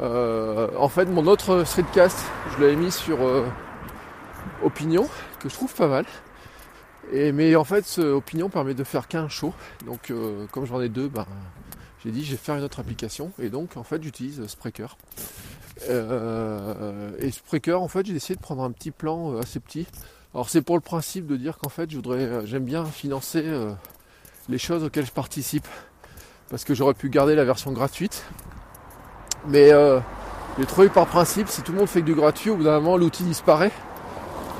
en 0.00 0.88
fait, 0.88 1.06
mon 1.06 1.26
autre 1.26 1.64
streetcast, 1.64 2.18
je 2.56 2.62
l'avais 2.62 2.76
mis 2.76 2.90
sur 2.90 3.18
Opinion, 4.64 5.08
que 5.40 5.48
je 5.48 5.54
trouve 5.54 5.72
pas 5.74 5.86
mal 5.86 6.04
mais 7.12 7.56
en 7.56 7.64
fait, 7.64 7.86
ce 7.86 8.00
opinion 8.00 8.48
permet 8.48 8.74
de 8.74 8.84
faire 8.84 9.08
qu'un 9.08 9.28
show. 9.28 9.54
Donc, 9.84 10.10
euh, 10.10 10.46
comme 10.52 10.66
j'en 10.66 10.80
ai 10.80 10.88
deux, 10.88 11.08
ben, 11.08 11.26
j'ai 12.04 12.10
dit, 12.10 12.24
je 12.24 12.32
vais 12.32 12.36
faire 12.36 12.56
une 12.56 12.64
autre 12.64 12.80
application. 12.80 13.32
Et 13.38 13.48
donc, 13.48 13.76
en 13.76 13.82
fait, 13.82 14.02
j'utilise 14.02 14.46
Spreaker. 14.46 14.96
Euh, 15.88 17.12
et 17.18 17.30
Spreaker, 17.30 17.80
en 17.80 17.88
fait, 17.88 18.06
j'ai 18.06 18.12
décidé 18.12 18.36
de 18.36 18.40
prendre 18.40 18.62
un 18.62 18.72
petit 18.72 18.90
plan 18.90 19.32
euh, 19.32 19.40
assez 19.40 19.60
petit. 19.60 19.86
Alors, 20.34 20.48
c'est 20.48 20.62
pour 20.62 20.76
le 20.76 20.82
principe 20.82 21.26
de 21.26 21.36
dire 21.36 21.58
qu'en 21.58 21.68
fait, 21.68 21.90
je 21.90 21.96
voudrais, 21.96 22.46
j'aime 22.46 22.64
bien 22.64 22.84
financer 22.84 23.44
les 24.50 24.58
choses 24.58 24.84
auxquelles 24.84 25.06
je 25.06 25.12
participe. 25.12 25.66
Parce 26.50 26.64
que 26.64 26.74
j'aurais 26.74 26.94
pu 26.94 27.08
garder 27.08 27.34
la 27.34 27.44
version 27.44 27.72
gratuite. 27.72 28.22
Mais 29.48 29.70
j'ai 30.58 30.66
trouvé 30.66 30.90
par 30.90 31.06
principe, 31.06 31.48
si 31.48 31.62
tout 31.62 31.72
le 31.72 31.78
monde 31.78 31.88
fait 31.88 32.02
que 32.02 32.06
du 32.06 32.14
gratuit, 32.14 32.50
au 32.50 32.56
bout 32.56 32.64
d'un 32.64 32.80
moment 32.80 32.98
l'outil 32.98 33.22
disparaît. 33.22 33.72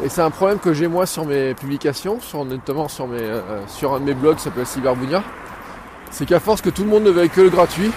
Et 0.02 0.08
c'est 0.10 0.20
un 0.20 0.30
problème 0.30 0.58
que 0.58 0.74
j'ai 0.74 0.88
moi 0.88 1.06
sur 1.06 1.24
mes 1.24 1.54
publications, 1.54 2.20
sur, 2.20 2.44
notamment 2.44 2.88
sur, 2.88 3.06
mes, 3.06 3.20
euh, 3.20 3.66
sur 3.66 3.94
un 3.94 4.00
de 4.00 4.04
mes 4.04 4.14
blogs 4.14 4.36
qui 4.36 4.42
s'appelle 4.42 4.66
Cyberbounia. 4.66 5.24
C'est 6.10 6.26
qu'à 6.26 6.38
force 6.38 6.60
que 6.60 6.70
tout 6.70 6.84
le 6.84 6.90
monde 6.90 7.04
ne 7.04 7.10
veuille 7.10 7.30
que 7.30 7.40
le 7.40 7.48
gratuit, 7.48 7.90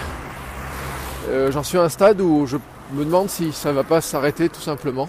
euh, 1.28 1.52
j'en 1.52 1.62
suis 1.62 1.76
à 1.78 1.82
un 1.82 1.88
stade 1.88 2.20
où 2.20 2.46
je 2.46 2.56
me 2.92 3.04
demande 3.04 3.28
si 3.28 3.52
ça 3.52 3.72
va 3.72 3.84
pas 3.84 4.00
s'arrêter 4.00 4.48
tout 4.48 4.60
simplement. 4.60 5.08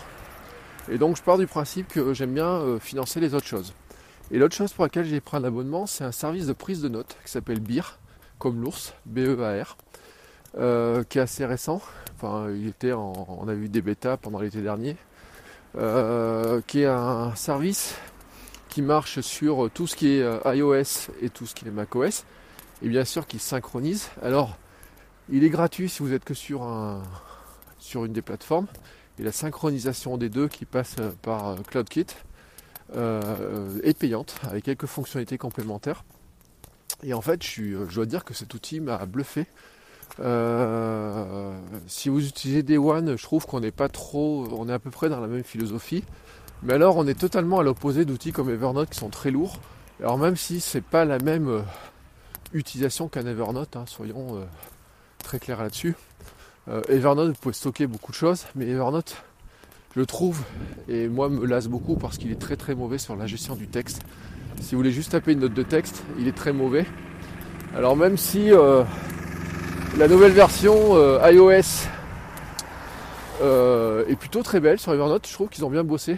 Et 0.91 0.97
donc 0.97 1.15
je 1.15 1.21
pars 1.21 1.37
du 1.37 1.47
principe 1.47 1.87
que 1.87 2.13
j'aime 2.13 2.33
bien 2.33 2.45
euh, 2.45 2.79
financer 2.79 3.19
les 3.19 3.33
autres 3.33 3.47
choses. 3.47 3.73
Et 4.29 4.37
l'autre 4.37 4.55
chose 4.55 4.73
pour 4.73 4.83
laquelle 4.83 5.05
j'ai 5.05 5.21
pris 5.21 5.37
un 5.37 5.43
abonnement, 5.43 5.85
c'est 5.85 6.03
un 6.03 6.11
service 6.11 6.45
de 6.45 6.53
prise 6.53 6.81
de 6.81 6.89
notes 6.89 7.17
qui 7.25 7.31
s'appelle 7.31 7.59
BIR, 7.59 7.99
comme 8.37 8.61
l'ours, 8.61 8.93
B-E-A-R, 9.05 9.77
euh, 10.57 11.03
qui 11.03 11.17
est 11.17 11.21
assez 11.21 11.45
récent. 11.45 11.81
Enfin, 12.15 12.49
il 12.51 12.67
était 12.67 12.93
on 12.93 13.47
a 13.47 13.53
eu 13.53 13.67
des 13.67 13.81
bêtas 13.81 14.17
pendant 14.17 14.39
l'été 14.39 14.61
dernier, 14.61 14.95
qui 15.73 16.81
est 16.81 16.85
un 16.85 17.35
service 17.35 17.95
qui 18.69 18.81
marche 18.81 19.21
sur 19.21 19.69
tout 19.73 19.87
ce 19.87 19.95
qui 19.95 20.09
est 20.09 20.25
iOS 20.45 21.11
et 21.21 21.29
tout 21.29 21.45
ce 21.45 21.53
qui 21.55 21.67
est 21.67 21.71
macOS, 21.71 22.25
et 22.81 22.89
bien 22.89 23.05
sûr 23.05 23.27
qui 23.27 23.39
synchronise. 23.39 24.09
Alors, 24.21 24.57
il 25.29 25.43
est 25.43 25.49
gratuit 25.49 25.89
si 25.89 26.03
vous 26.03 26.13
êtes 26.13 26.25
que 26.25 26.33
sur, 26.33 26.63
un, 26.63 27.01
sur 27.79 28.05
une 28.05 28.13
des 28.13 28.21
plateformes. 28.21 28.67
Et 29.19 29.23
la 29.23 29.31
synchronisation 29.31 30.17
des 30.17 30.29
deux 30.29 30.47
qui 30.47 30.65
passe 30.65 30.95
par 31.21 31.49
euh, 31.49 31.55
CloudKit 31.67 32.07
euh, 32.95 33.79
est 33.83 33.97
payante 33.97 34.35
avec 34.43 34.65
quelques 34.65 34.87
fonctionnalités 34.87 35.37
complémentaires. 35.37 36.03
Et 37.03 37.13
en 37.13 37.21
fait, 37.21 37.43
je, 37.43 37.61
euh, 37.61 37.85
dois 37.85 38.05
dire 38.05 38.23
que 38.25 38.33
cet 38.33 38.53
outil 38.53 38.79
m'a 38.79 39.05
bluffé. 39.05 39.47
Si 41.87 42.09
vous 42.09 42.27
utilisez 42.27 42.63
Day 42.63 42.77
One, 42.77 43.17
je 43.17 43.23
trouve 43.23 43.45
qu'on 43.45 43.59
n'est 43.59 43.71
pas 43.71 43.89
trop, 43.89 44.47
on 44.51 44.69
est 44.69 44.73
à 44.73 44.79
peu 44.79 44.89
près 44.89 45.09
dans 45.09 45.19
la 45.19 45.27
même 45.27 45.43
philosophie. 45.43 46.03
Mais 46.63 46.73
alors, 46.73 46.97
on 46.97 47.07
est 47.07 47.19
totalement 47.19 47.59
à 47.59 47.63
l'opposé 47.63 48.05
d'outils 48.05 48.31
comme 48.31 48.49
Evernote 48.49 48.89
qui 48.89 48.99
sont 48.99 49.09
très 49.09 49.31
lourds. 49.31 49.59
Alors 49.99 50.17
même 50.17 50.35
si 50.35 50.59
c'est 50.59 50.83
pas 50.83 51.05
la 51.05 51.19
même 51.19 51.63
utilisation 52.53 53.07
qu'un 53.07 53.25
Evernote, 53.25 53.75
hein, 53.75 53.85
soyons 53.87 54.41
très 55.21 55.39
clair 55.39 55.61
là-dessus. 55.61 55.95
Euh, 56.67 56.81
Evernote, 56.89 57.29
vous 57.29 57.41
pouvez 57.41 57.53
stocker 57.53 57.87
beaucoup 57.87 58.11
de 58.11 58.17
choses, 58.17 58.45
mais 58.55 58.67
Evernote, 58.67 59.15
je 59.95 60.01
trouve, 60.01 60.41
et 60.87 61.07
moi 61.07 61.29
me 61.29 61.45
lasse 61.45 61.67
beaucoup 61.67 61.95
parce 61.95 62.17
qu'il 62.17 62.31
est 62.31 62.39
très 62.39 62.55
très 62.55 62.75
mauvais 62.75 62.97
sur 62.97 63.15
la 63.15 63.27
gestion 63.27 63.55
du 63.55 63.67
texte. 63.67 64.01
Si 64.61 64.75
vous 64.75 64.79
voulez 64.79 64.91
juste 64.91 65.11
taper 65.11 65.33
une 65.33 65.39
note 65.39 65.53
de 65.53 65.63
texte, 65.63 66.03
il 66.19 66.27
est 66.27 66.35
très 66.35 66.53
mauvais. 66.53 66.85
Alors 67.75 67.95
même 67.95 68.17
si 68.17 68.51
euh, 68.51 68.83
la 69.97 70.07
nouvelle 70.07 70.31
version 70.31 70.95
euh, 70.95 71.31
iOS 71.31 71.87
est 74.07 74.15
plutôt 74.15 74.43
très 74.43 74.59
belle 74.59 74.79
sur 74.79 74.93
Evernote, 74.93 75.27
je 75.27 75.33
trouve 75.33 75.49
qu'ils 75.49 75.65
ont 75.65 75.69
bien 75.69 75.83
bossé. 75.83 76.17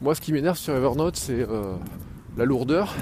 Moi 0.00 0.14
ce 0.14 0.20
qui 0.20 0.32
m'énerve 0.32 0.56
sur 0.56 0.74
Evernote 0.74 1.16
c'est 1.16 1.46
la 2.36 2.44
lourdeur 2.44 2.94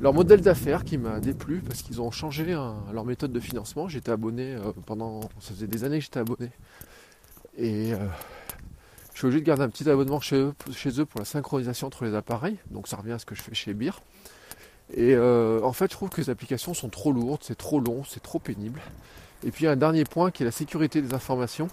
leur 0.00 0.14
modèle 0.14 0.40
d'affaires 0.40 0.84
qui 0.84 0.96
m'a 0.96 1.20
déplu 1.20 1.60
parce 1.60 1.82
qu'ils 1.82 2.00
ont 2.00 2.10
changé 2.10 2.44
leur 2.44 3.04
méthode 3.04 3.32
de 3.32 3.40
financement. 3.40 3.88
J'étais 3.88 4.10
abonné 4.10 4.54
euh, 4.54 4.72
pendant. 4.86 5.20
Ça 5.40 5.52
faisait 5.52 5.66
des 5.66 5.84
années 5.84 5.98
que 5.98 6.04
j'étais 6.04 6.20
abonné. 6.20 6.50
Et 7.58 7.92
euh, 7.92 7.98
je 9.12 9.18
suis 9.18 9.26
obligé 9.26 9.42
de 9.42 9.46
garder 9.46 9.62
un 9.62 9.68
petit 9.68 9.88
abonnement 9.90 10.20
chez 10.20 10.36
eux, 10.36 10.54
chez 10.72 11.00
eux, 11.00 11.04
pour 11.04 11.20
la 11.20 11.26
synchronisation 11.26 11.86
entre 11.86 12.04
les 12.04 12.14
appareils. 12.14 12.56
Donc 12.70 12.88
ça 12.88 12.96
revient 12.96 13.12
à 13.12 13.18
ce 13.18 13.26
que 13.26 13.34
je 13.34 13.42
fais 13.42 13.54
chez 13.54 13.74
Beer. 13.74 14.00
Et 14.94 15.14
euh, 15.14 15.60
en 15.62 15.72
fait, 15.72 15.90
je 15.90 15.96
trouve 15.96 16.08
que 16.08 16.20
les 16.20 16.30
applications 16.30 16.74
sont 16.74 16.88
trop 16.88 17.12
lourdes, 17.12 17.40
c'est 17.42 17.58
trop 17.58 17.80
long, 17.80 18.02
c'est 18.08 18.22
trop 18.22 18.38
pénible. 18.38 18.80
Et 19.44 19.50
puis 19.50 19.66
un 19.66 19.76
dernier 19.76 20.04
point 20.04 20.30
qui 20.30 20.42
est 20.42 20.46
la 20.46 20.52
sécurité 20.52 21.00
des 21.00 21.14
informations. 21.14 21.68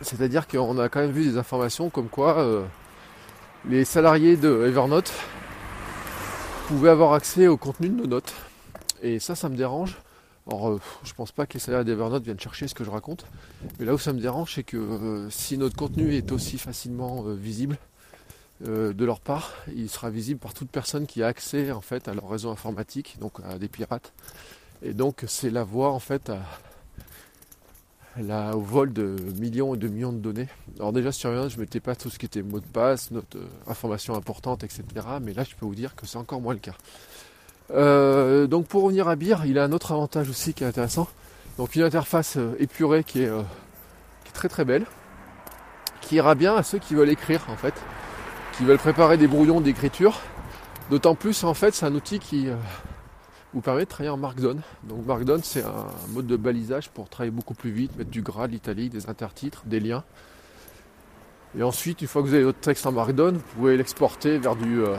C'est-à-dire 0.00 0.46
qu'on 0.48 0.78
a 0.78 0.88
quand 0.88 1.00
même 1.00 1.12
vu 1.12 1.24
des 1.24 1.38
informations 1.38 1.90
comme 1.90 2.08
quoi 2.08 2.46
les 3.68 3.84
salariés 3.84 4.36
de 4.36 4.66
Evernote 4.66 5.12
pouvez 6.72 6.88
avoir 6.88 7.12
accès 7.12 7.48
au 7.48 7.58
contenu 7.58 7.88
de 7.90 7.94
nos 7.94 8.06
notes. 8.06 8.32
Et 9.02 9.18
ça, 9.18 9.34
ça 9.34 9.50
me 9.50 9.56
dérange. 9.56 9.98
Alors, 10.46 10.70
euh, 10.70 10.80
je 11.04 11.12
pense 11.12 11.30
pas 11.30 11.44
que 11.46 11.54
les 11.54 11.60
salariés 11.60 11.84
d'Evernote 11.84 12.24
viennent 12.24 12.40
chercher 12.40 12.66
ce 12.66 12.74
que 12.74 12.82
je 12.82 12.90
raconte. 12.90 13.26
Mais 13.78 13.84
là 13.84 13.92
où 13.92 13.98
ça 13.98 14.12
me 14.12 14.20
dérange, 14.20 14.54
c'est 14.54 14.62
que 14.62 14.78
euh, 14.78 15.30
si 15.30 15.58
notre 15.58 15.76
contenu 15.76 16.14
est 16.14 16.32
aussi 16.32 16.56
facilement 16.56 17.24
euh, 17.26 17.34
visible 17.34 17.76
de 18.62 19.04
leur 19.04 19.20
part, 19.20 19.52
il 19.74 19.88
sera 19.88 20.10
visible 20.10 20.38
par 20.38 20.54
toute 20.54 20.70
personne 20.70 21.06
qui 21.06 21.22
a 21.22 21.26
accès 21.26 21.72
en 21.72 21.80
fait 21.80 22.06
à 22.08 22.14
leur 22.14 22.28
réseau 22.28 22.50
informatique, 22.50 23.16
donc 23.20 23.32
à 23.44 23.58
des 23.58 23.68
pirates. 23.68 24.12
Et 24.82 24.94
donc 24.94 25.24
c'est 25.26 25.50
la 25.50 25.64
voie 25.64 25.90
en 25.90 25.98
fait 25.98 26.30
au 28.18 28.60
vol 28.60 28.92
de 28.92 29.16
millions 29.38 29.74
et 29.74 29.78
de 29.78 29.88
millions 29.88 30.12
de 30.12 30.18
données. 30.18 30.48
Alors 30.78 30.92
déjà 30.92 31.12
sur 31.12 31.30
Evernote, 31.30 31.50
je 31.50 31.60
mettais 31.60 31.80
pas 31.80 31.94
tout 31.94 32.10
ce 32.10 32.18
qui 32.18 32.26
était 32.26 32.42
mot 32.42 32.60
de 32.60 32.66
passe, 32.66 33.10
notes, 33.10 33.36
euh, 33.36 33.46
informations 33.66 34.14
importantes, 34.14 34.64
etc. 34.64 34.84
Mais 35.20 35.32
là, 35.32 35.44
je 35.44 35.54
peux 35.54 35.66
vous 35.66 35.74
dire 35.74 35.94
que 35.94 36.06
c'est 36.06 36.18
encore 36.18 36.40
moins 36.40 36.54
le 36.54 36.60
cas. 36.60 36.74
Euh, 37.70 38.46
donc 38.46 38.66
pour 38.66 38.82
revenir 38.82 39.08
à 39.08 39.16
Beer, 39.16 39.36
il 39.46 39.58
a 39.58 39.64
un 39.64 39.72
autre 39.72 39.92
avantage 39.92 40.28
aussi 40.28 40.52
qui 40.52 40.64
est 40.64 40.66
intéressant. 40.66 41.08
Donc 41.58 41.74
une 41.74 41.82
interface 41.82 42.36
euh, 42.36 42.54
épurée 42.58 43.04
qui 43.04 43.22
est 43.22 43.30
très 44.34 44.48
très 44.48 44.64
belle, 44.64 44.86
qui 46.00 46.16
ira 46.16 46.34
bien 46.34 46.54
à 46.54 46.62
ceux 46.62 46.78
qui 46.78 46.94
veulent 46.94 47.10
écrire 47.10 47.46
en 47.48 47.56
fait, 47.56 47.74
qui 48.52 48.64
veulent 48.64 48.78
préparer 48.78 49.16
des 49.16 49.26
brouillons 49.26 49.60
d'écriture. 49.60 50.20
D'autant 50.90 51.14
plus 51.14 51.44
en 51.44 51.54
fait 51.54 51.74
c'est 51.74 51.86
un 51.86 51.94
outil 51.94 52.18
qui 52.18 52.48
vous 53.54 53.60
permet 53.60 53.80
de 53.80 53.88
travailler 53.88 54.10
en 54.10 54.16
Markdown. 54.16 54.60
Donc 54.84 55.06
Markdown 55.06 55.40
c'est 55.42 55.62
un 55.62 55.86
mode 56.10 56.26
de 56.26 56.36
balisage 56.36 56.90
pour 56.90 57.08
travailler 57.08 57.30
beaucoup 57.30 57.54
plus 57.54 57.70
vite, 57.70 57.96
mettre 57.96 58.10
du 58.10 58.22
gras, 58.22 58.46
de 58.46 58.52
l'italique, 58.52 58.92
des 58.92 59.08
intertitres, 59.08 59.62
des 59.66 59.80
liens. 59.80 60.04
Et 61.58 61.62
ensuite, 61.62 62.00
une 62.00 62.08
fois 62.08 62.22
que 62.22 62.28
vous 62.28 62.34
avez 62.34 62.44
votre 62.44 62.60
texte 62.60 62.86
en 62.86 62.92
Markdown, 62.92 63.34
vous 63.34 63.42
pouvez 63.56 63.76
l'exporter 63.76 64.38
vers 64.38 64.56
du 64.56 64.82
euh, 64.82 64.96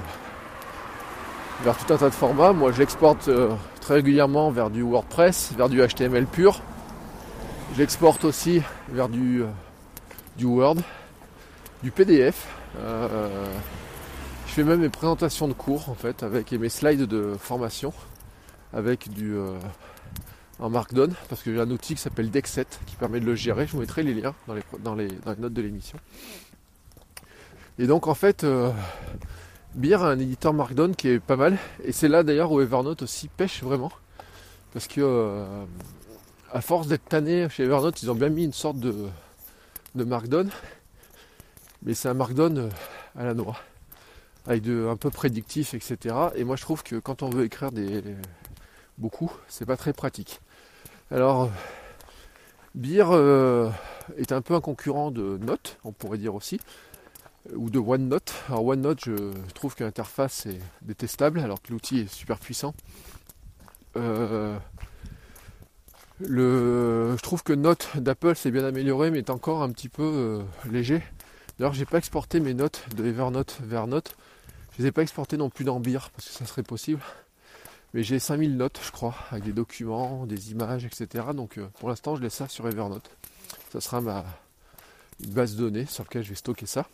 vers 1.63 1.75
tout 1.77 1.91
un 1.91 1.97
tas 1.97 2.09
de 2.09 2.13
formats. 2.13 2.53
Moi 2.53 2.71
je 2.71 2.79
l'exporte 2.79 3.27
euh, 3.27 3.49
très 3.81 3.95
régulièrement 3.95 4.51
vers 4.51 4.69
du 4.69 4.83
WordPress, 4.83 5.53
vers 5.57 5.69
du 5.69 5.81
HTML 5.81 6.25
pur. 6.25 6.61
Je 7.73 7.79
l'exporte 7.79 8.23
aussi 8.23 8.61
vers 8.89 9.09
du, 9.09 9.41
euh, 9.41 9.47
du 10.37 10.45
Word, 10.45 10.77
du 11.81 11.89
PDF. 11.89 12.47
Je 12.75 14.51
fais 14.53 14.63
même 14.63 14.81
mes 14.81 14.89
présentations 14.89 15.47
de 15.47 15.53
cours 15.53 15.89
en 15.89 15.95
fait 15.95 16.23
avec 16.23 16.51
mes 16.51 16.69
slides 16.69 17.05
de 17.05 17.35
formation 17.39 17.93
avec 18.73 19.09
du 19.09 19.35
euh, 19.35 19.57
en 20.59 20.69
Markdown 20.69 21.13
parce 21.29 21.41
que 21.43 21.53
j'ai 21.53 21.59
un 21.59 21.69
outil 21.69 21.95
qui 21.95 22.01
s'appelle 22.01 22.29
Dexet 22.29 22.65
qui 22.85 22.95
permet 22.95 23.19
de 23.19 23.25
le 23.25 23.35
gérer. 23.35 23.67
Je 23.67 23.73
vous 23.73 23.79
mettrai 23.79 24.03
les 24.03 24.13
liens 24.13 24.33
dans 24.79 24.95
les, 24.95 25.07
notes 25.37 25.53
de 25.53 25.61
l'émission. 25.61 25.97
Et 27.79 27.87
donc 27.87 28.07
en 28.07 28.15
fait, 28.15 28.43
euh, 28.43 28.71
Beer 29.75 29.95
a 29.95 30.09
un 30.09 30.19
éditeur 30.19 30.53
Markdown 30.53 30.95
qui 30.95 31.09
est 31.09 31.19
pas 31.19 31.35
mal. 31.35 31.57
Et 31.83 31.91
c'est 31.91 32.07
là 32.07 32.23
d'ailleurs 32.23 32.51
où 32.51 32.61
Evernote 32.61 33.03
aussi 33.03 33.27
pêche 33.27 33.63
vraiment. 33.63 33.91
Parce 34.73 34.87
que 34.87 35.01
euh, 35.01 35.65
à 36.51 36.61
force 36.61 36.87
d'être 36.87 37.05
tanné 37.05 37.47
chez 37.49 37.63
Evernote, 37.63 38.01
ils 38.01 38.09
ont 38.09 38.15
bien 38.15 38.29
mis 38.29 38.43
une 38.43 38.53
sorte 38.53 38.77
de 38.79 39.09
Markdown. 39.95 40.49
Mais 41.85 41.93
c'est 41.93 42.09
un 42.09 42.13
Markdown 42.13 42.69
à 43.17 43.25
la 43.25 43.33
noix. 43.33 43.57
Avec 44.45 44.67
un 44.67 44.97
peu 44.97 45.09
prédictif, 45.09 45.73
etc. 45.73 46.15
Et 46.35 46.43
moi 46.43 46.55
je 46.55 46.61
trouve 46.61 46.83
que 46.83 46.97
quand 46.97 47.23
on 47.23 47.29
veut 47.29 47.45
écrire 47.45 47.71
des, 47.71 48.03
beaucoup, 48.97 49.31
c'est 49.47 49.65
pas 49.65 49.77
très 49.77 49.93
pratique. 49.93 50.41
Alors, 51.11 51.49
Beer 52.75 53.05
euh, 53.11 53.69
est 54.17 54.31
un 54.31 54.41
peu 54.41 54.55
un 54.55 54.61
concurrent 54.61 55.11
de 55.11 55.37
Note, 55.41 55.77
on 55.83 55.91
pourrait 55.91 56.17
dire 56.17 56.35
aussi, 56.35 56.59
ou 57.55 57.69
de 57.69 57.79
OneNote. 57.79 58.33
Alors 58.47 58.65
OneNote, 58.65 59.05
je 59.05 59.31
trouve 59.53 59.75
que 59.75 59.83
l'interface 59.83 60.45
est 60.45 60.59
détestable, 60.81 61.39
alors 61.39 61.61
que 61.61 61.71
l'outil 61.71 61.99
est 61.99 62.13
super 62.13 62.39
puissant. 62.39 62.73
Euh, 63.95 64.57
je 66.21 67.21
trouve 67.21 67.43
que 67.43 67.53
Note 67.53 67.89
d'Apple 67.95 68.35
s'est 68.35 68.51
bien 68.51 68.65
amélioré, 68.65 69.11
mais 69.11 69.19
est 69.19 69.29
encore 69.29 69.61
un 69.61 69.69
petit 69.71 69.89
peu 69.89 70.03
euh, 70.03 70.43
léger. 70.71 71.03
D'ailleurs, 71.57 71.73
j'ai 71.73 71.85
pas 71.85 71.99
exporté 71.99 72.39
mes 72.39 72.53
notes 72.53 72.83
de 72.95 73.05
Evernote 73.05 73.57
vers 73.61 73.85
Note. 73.85 74.15
Je 74.75 74.81
les 74.81 74.87
ai 74.87 74.91
pas 74.91 75.03
exportées 75.03 75.37
non 75.37 75.49
plus 75.49 75.65
dans 75.65 75.79
Beer 75.79 76.09
parce 76.15 76.27
que 76.27 76.33
ça 76.33 76.45
serait 76.45 76.63
possible. 76.63 77.01
Mais 77.93 78.01
j'ai 78.01 78.17
5000 78.17 78.57
notes, 78.57 78.79
je 78.83 78.91
crois, 78.91 79.13
avec 79.29 79.43
des 79.43 79.53
documents, 79.53 80.25
des 80.25 80.51
images, 80.51 80.83
etc. 80.83 81.25
Donc 81.35 81.59
euh, 81.59 81.67
pour 81.79 81.89
l'instant, 81.89 82.15
je 82.15 82.23
laisse 82.23 82.33
ça 82.33 82.47
sur 82.47 82.67
Evernote. 82.67 83.07
Ça 83.71 83.81
sera 83.81 84.01
ma 84.01 84.25
base 85.27 85.55
de 85.55 85.61
données 85.61 85.85
sur 85.85 86.03
laquelle 86.03 86.23
je 86.23 86.29
vais 86.29 86.35
stocker 86.35 86.65
ça. 86.65 86.87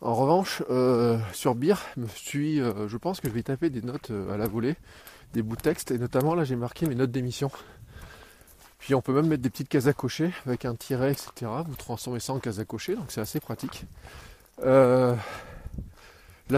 En 0.00 0.14
revanche, 0.14 0.62
euh, 0.70 1.18
sur 1.34 1.54
Beer, 1.54 1.76
suis, 2.14 2.60
euh, 2.60 2.88
je 2.88 2.96
pense 2.96 3.20
que 3.20 3.28
je 3.28 3.34
vais 3.34 3.42
taper 3.42 3.68
des 3.68 3.82
notes 3.82 4.10
à 4.32 4.38
la 4.38 4.46
volée, 4.46 4.76
des 5.34 5.42
bouts 5.42 5.56
de 5.56 5.60
texte, 5.60 5.90
et 5.90 5.98
notamment 5.98 6.34
là 6.34 6.44
j'ai 6.44 6.56
marqué 6.56 6.86
mes 6.86 6.94
notes 6.94 7.10
d'émission. 7.10 7.50
Puis 8.86 8.94
on 8.94 9.02
peut 9.02 9.12
même 9.12 9.26
mettre 9.26 9.42
des 9.42 9.50
petites 9.50 9.68
cases 9.68 9.88
à 9.88 9.92
cocher 9.92 10.30
avec 10.46 10.64
un 10.64 10.76
tiret, 10.76 11.10
etc. 11.10 11.50
Vous 11.66 11.74
transformez 11.74 12.20
ça 12.20 12.32
en 12.34 12.38
cases 12.38 12.60
à 12.60 12.64
cocher, 12.64 12.94
donc 12.94 13.06
c'est 13.08 13.20
assez 13.20 13.40
pratique. 13.40 13.84
la 14.62 15.16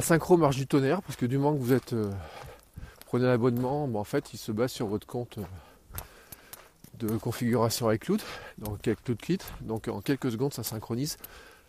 synchro 0.03 0.37
marche 0.37 0.57
du 0.57 0.67
tonnerre, 0.67 1.01
parce 1.01 1.17
que 1.17 1.25
du 1.25 1.39
moment 1.39 1.57
que 1.57 1.63
vous 1.63 1.73
êtes 1.73 1.95
prenez 3.07 3.25
l'abonnement, 3.25 3.85
en 3.85 4.05
fait 4.05 4.35
il 4.35 4.37
se 4.37 4.53
base 4.53 4.73
sur 4.73 4.89
votre 4.89 5.07
compte, 5.07 5.39
de 6.99 7.17
configuration 7.17 7.91
iCloud, 7.91 8.21
donc 8.59 8.87
iCloud 8.87 9.17
Kit. 9.17 9.39
Donc 9.63 9.89
en 9.89 10.03
quelques 10.03 10.31
secondes, 10.31 10.53
ça 10.53 10.63
synchronise. 10.63 11.17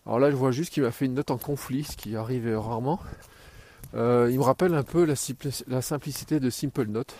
Alors 0.05 0.19
là, 0.19 0.29
je 0.29 0.35
vois 0.35 0.51
juste 0.51 0.73
qu'il 0.73 0.83
m'a 0.83 0.91
fait 0.91 1.05
une 1.05 1.13
note 1.13 1.31
en 1.31 1.37
conflit, 1.37 1.85
ce 1.85 1.95
qui 1.95 2.17
arrive 2.17 2.53
rarement. 2.57 2.99
Euh, 3.95 4.27
il 4.29 4.37
me 4.37 4.43
rappelle 4.43 4.73
un 4.73 4.83
peu 4.83 5.05
la, 5.05 5.15
simplicité 5.81 6.39
de 6.39 6.49
Simple 6.49 6.87
Note, 6.87 7.15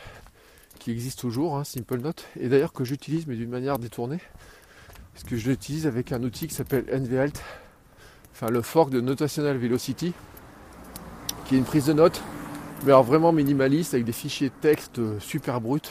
existe 0.92 1.20
toujours, 1.20 1.58
hein, 1.58 1.64
Simple 1.64 2.00
Note, 2.00 2.26
et 2.40 2.50
d'ailleurs 2.50 2.74
que 2.74 2.84
j'utilise 2.84 3.28
mais 3.28 3.36
d'une 3.36 3.50
manière 3.50 3.80
détournée, 3.80 4.20
parce 5.14 5.24
que 5.24 5.36
je 5.36 5.50
l'utilise 5.50 5.88
avec 5.88 6.12
un 6.12 6.24
outil 6.24 6.48
qui 6.48 6.56
s'appelle 6.56 6.86
NVAlt, 6.92 7.42
enfin 8.32 8.50
le 8.50 8.62
fork 8.62 8.90
de 8.90 9.02
Notational 9.02 9.58
Velocity, 9.58 10.14
qui 11.46 11.56
est 11.56 11.58
une 11.58 11.66
prise 11.66 11.86
de 11.86 11.94
notes, 11.94 12.22
mais 12.84 12.92
alors 12.92 13.04
vraiment 13.04 13.32
minimaliste, 13.32 13.94
avec 13.94 14.06
des 14.06 14.12
fichiers 14.12 14.52
texte 14.62 15.00
super 15.20 15.60
bruts. 15.62 15.82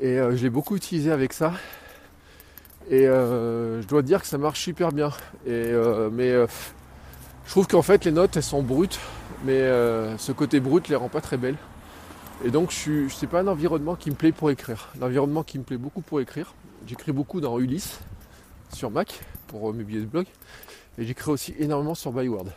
Et 0.00 0.18
euh, 0.18 0.36
je 0.36 0.42
l'ai 0.42 0.50
beaucoup 0.50 0.76
utilisé 0.76 1.12
avec 1.12 1.32
ça. 1.32 1.52
Et 2.90 3.06
euh, 3.06 3.80
je 3.80 3.86
dois 3.86 4.02
dire 4.02 4.20
que 4.20 4.26
ça 4.26 4.38
marche 4.38 4.60
super 4.60 4.90
bien. 4.90 5.10
Et, 5.46 5.72
mais 6.12 6.32
je 6.32 7.50
trouve 7.50 7.66
qu'en 7.66 7.82
fait 7.82 8.04
les 8.04 8.12
notes 8.12 8.36
elles 8.36 8.42
sont 8.42 8.62
brutes 8.62 8.98
mais 9.44 9.60
euh, 9.60 10.16
ce 10.18 10.32
côté 10.32 10.60
brut 10.60 10.88
les 10.88 10.96
rend 10.96 11.08
pas 11.08 11.20
très 11.20 11.36
belles. 11.36 11.56
Et 12.44 12.50
donc 12.50 12.72
je 12.72 13.08
suis, 13.08 13.26
pas 13.28 13.40
un 13.40 13.46
environnement 13.46 13.94
qui 13.94 14.10
me 14.10 14.16
plaît 14.16 14.32
pour 14.32 14.50
écrire. 14.50 14.88
L'environnement 15.00 15.44
qui 15.44 15.58
me 15.58 15.64
plaît 15.64 15.76
beaucoup 15.76 16.00
pour 16.00 16.20
écrire, 16.20 16.54
j'écris 16.88 17.12
beaucoup 17.12 17.40
dans 17.40 17.58
Ulysse 17.60 18.00
sur 18.72 18.90
Mac 18.90 19.20
pour 19.46 19.70
euh, 19.70 19.72
mes 19.72 19.84
billets 19.84 20.00
de 20.00 20.06
blog, 20.06 20.26
et 20.98 21.04
j'écris 21.04 21.30
aussi 21.30 21.54
énormément 21.58 21.94
sur 21.94 22.10
Byword. 22.10 22.48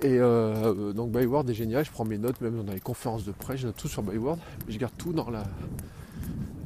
Et 0.00 0.18
euh, 0.18 0.94
donc 0.94 1.10
Byword 1.10 1.50
est 1.50 1.54
génial, 1.54 1.84
je 1.84 1.90
prends 1.90 2.06
mes 2.06 2.16
notes 2.16 2.40
même 2.40 2.64
dans 2.64 2.72
les 2.72 2.80
conférences 2.80 3.24
de 3.24 3.32
presse, 3.32 3.60
je 3.60 3.66
note 3.66 3.76
tout 3.76 3.88
sur 3.88 4.02
Byword, 4.02 4.38
je 4.66 4.78
garde 4.78 4.94
tout 4.96 5.12
dans 5.12 5.28
la 5.28 5.44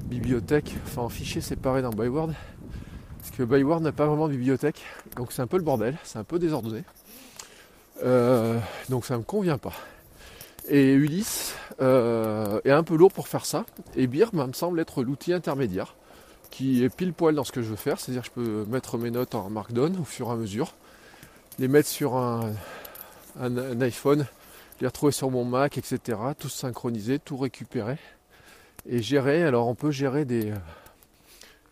bibliothèque, 0.04 0.73
enfin 0.87 1.02
en 1.02 1.09
fichier 1.09 1.40
séparé 1.40 1.83
dans 1.83 1.90
Byword, 1.90 2.33
parce 3.18 3.30
que 3.37 3.42
Byword 3.42 3.83
n'a 3.83 3.90
pas 3.90 4.06
vraiment 4.06 4.28
de 4.28 4.35
bibliothèque, 4.35 4.83
donc 5.16 5.33
c'est 5.33 5.42
un 5.42 5.49
peu 5.49 5.56
le 5.56 5.64
bordel, 5.64 5.97
c'est 6.04 6.21
un 6.21 6.25
peu 6.25 6.38
désordonné. 6.38 6.85
Euh, 8.04 8.61
donc 8.88 9.04
ça 9.04 9.14
ne 9.14 9.18
me 9.18 9.25
convient 9.25 9.59
pas. 9.59 9.73
Et 10.68 10.92
Ulysse 10.92 11.54
euh, 11.80 12.61
est 12.64 12.71
un 12.71 12.83
peu 12.83 12.97
lourd 12.97 13.12
pour 13.12 13.28
faire 13.28 13.44
ça. 13.44 13.66
Et 13.97 14.06
BIR 14.06 14.35
me 14.35 14.52
semble 14.52 14.80
être 14.80 15.02
l'outil 15.02 15.33
intermédiaire 15.33 15.94
qui 16.50 16.85
est 16.85 16.88
pile 16.88 17.12
poil 17.12 17.35
dans 17.35 17.42
ce 17.42 17.50
que 17.50 17.62
je 17.62 17.68
veux 17.68 17.76
faire. 17.76 17.99
C'est-à-dire 17.99 18.23
que 18.23 18.28
je 18.28 18.33
peux 18.33 18.64
mettre 18.66 18.97
mes 18.97 19.11
notes 19.11 19.35
en 19.35 19.50
Markdown 19.50 19.97
au 19.99 20.04
fur 20.04 20.28
et 20.28 20.30
à 20.30 20.37
mesure, 20.37 20.73
les 21.59 21.66
mettre 21.66 21.88
sur 21.88 22.16
un, 22.16 22.54
iPhone, 23.80 24.25
les 24.80 24.87
retrouver 24.87 25.11
sur 25.11 25.30
mon 25.30 25.44
Mac, 25.44 25.78
etc. 25.78 26.16
Tout 26.38 26.49
synchroniser, 26.49 27.18
tout 27.18 27.37
récupérer. 27.37 27.99
Et 28.88 29.02
gérer, 29.02 29.42
alors 29.42 29.66
on 29.66 29.75
peut 29.75 29.90
gérer 29.90 30.25
des. 30.25 30.52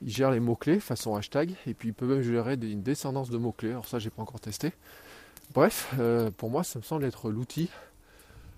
Il 0.04 0.10
gère 0.10 0.32
les 0.32 0.40
mots-clés 0.40 0.80
façon 0.80 1.14
hashtag, 1.14 1.54
et 1.68 1.74
puis 1.74 1.90
il 1.90 1.94
peut 1.94 2.06
même 2.06 2.22
gérer 2.22 2.54
une 2.54 2.82
descendance 2.82 3.30
de 3.30 3.38
mots-clés. 3.38 3.70
Alors 3.70 3.86
ça 3.86 4.00
j'ai 4.00 4.10
pas 4.10 4.22
encore 4.22 4.40
testé. 4.40 4.72
Bref, 5.54 5.92
euh, 6.00 6.30
pour 6.36 6.50
moi, 6.50 6.64
ça 6.64 6.78
me 6.78 6.84
semble 6.84 7.04
être 7.04 7.30
l'outil. 7.30 7.68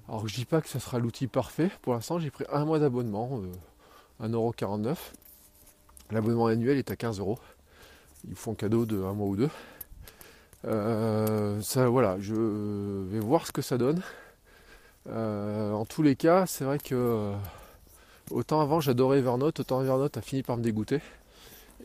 Alors, 0.09 0.29
je 0.29 0.35
dis 0.35 0.45
pas 0.45 0.61
que 0.61 0.69
ce 0.69 0.79
sera 0.79 0.99
l'outil 0.99 1.27
parfait. 1.27 1.71
Pour 1.83 1.95
l'instant, 1.95 2.19
j'ai 2.19 2.31
pris 2.31 2.45
un 2.53 2.65
mois 2.65 2.79
d'abonnement, 2.79 3.41
euh, 4.23 4.27
1,49€. 4.27 4.97
L'abonnement 6.11 6.47
annuel 6.47 6.79
est 6.79 6.91
à 6.91 6.97
15 6.97 7.21
euros. 7.21 7.39
Ils 8.29 8.37
font 8.37 8.55
cadeau 8.55 8.87
de 8.87 9.03
un 9.03 9.13
mois 9.13 9.29
ou 9.29 9.37
deux. 9.37 9.51
Euh, 10.67 11.61
voilà, 11.89 12.17
je 12.21 12.35
vais 12.35 13.21
voir 13.21 13.47
ce 13.47 13.53
que 13.53 13.63
ça 13.63 13.79
donne. 13.79 14.03
Euh, 15.09 15.73
en 15.73 15.85
tous 15.85 16.03
les 16.03 16.17
cas, 16.17 16.47
c'est 16.47 16.65
vrai 16.65 16.79
que 16.79 17.33
autant 18.31 18.61
avant 18.61 18.81
j'adorais 18.81 19.19
Evernote, 19.19 19.61
autant 19.61 19.83
Evernote 19.83 20.17
a 20.17 20.23
fini 20.23 20.43
par 20.43 20.57
me 20.57 20.63
dégoûter. 20.63 21.01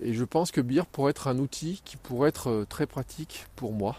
Et 0.01 0.13
je 0.13 0.23
pense 0.23 0.51
que 0.51 0.61
Beer 0.61 0.83
pourrait 0.89 1.11
être 1.11 1.27
un 1.27 1.38
outil 1.39 1.81
qui 1.83 1.97
pourrait 1.97 2.29
être 2.29 2.65
très 2.69 2.85
pratique 2.85 3.47
pour 3.55 3.73
moi. 3.73 3.97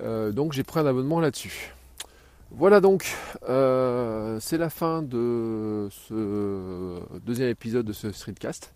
Euh, 0.00 0.32
donc 0.32 0.52
j'ai 0.52 0.62
pris 0.62 0.80
un 0.80 0.86
abonnement 0.86 1.20
là-dessus. 1.20 1.74
Voilà 2.54 2.82
donc, 2.82 3.16
euh, 3.48 4.38
c'est 4.38 4.58
la 4.58 4.68
fin 4.68 5.00
de 5.02 5.88
ce 5.90 7.00
deuxième 7.24 7.48
épisode 7.48 7.86
de 7.86 7.94
ce 7.94 8.12
streetcast. 8.12 8.74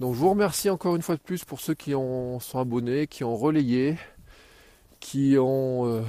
Donc 0.00 0.14
je 0.14 0.18
vous 0.18 0.30
remercie 0.30 0.70
encore 0.70 0.96
une 0.96 1.02
fois 1.02 1.16
de 1.16 1.20
plus 1.20 1.44
pour 1.44 1.60
ceux 1.60 1.74
qui 1.74 1.94
ont, 1.94 2.40
sont 2.40 2.58
abonnés, 2.58 3.06
qui 3.06 3.22
ont 3.22 3.36
relayé, 3.36 3.98
qui 4.98 5.36
ont 5.38 6.02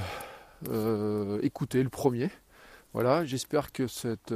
euh, 0.69 1.41
écouté 1.41 1.83
le 1.83 1.89
premier. 1.89 2.29
Voilà, 2.93 3.25
j'espère 3.25 3.73
que 3.73 3.85
cette 3.87 4.33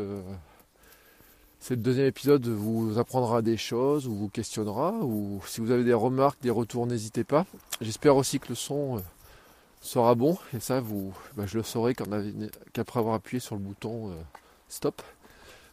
deuxième 1.71 2.07
épisode 2.07 2.47
vous 2.47 2.99
apprendra 2.99 3.41
des 3.41 3.55
choses 3.55 4.07
ou 4.07 4.13
vous 4.13 4.29
questionnera. 4.29 4.91
Ou 5.03 5.41
si 5.47 5.61
vous 5.61 5.71
avez 5.71 5.85
des 5.85 5.93
remarques, 5.93 6.41
des 6.41 6.49
retours, 6.49 6.85
n'hésitez 6.85 7.23
pas. 7.23 7.45
J'espère 7.79 8.17
aussi 8.17 8.41
que 8.41 8.49
le 8.49 8.55
son 8.55 9.01
sera 9.87 10.15
bon. 10.15 10.37
Et 10.53 10.59
ça, 10.59 10.81
vous, 10.81 11.15
bah, 11.35 11.45
je 11.45 11.57
le 11.57 11.63
saurai 11.63 11.95
qu'après 11.95 12.99
avoir 12.99 13.15
appuyé 13.15 13.39
sur 13.39 13.55
le 13.55 13.61
bouton 13.61 14.11
euh, 14.11 14.15
stop. 14.67 15.01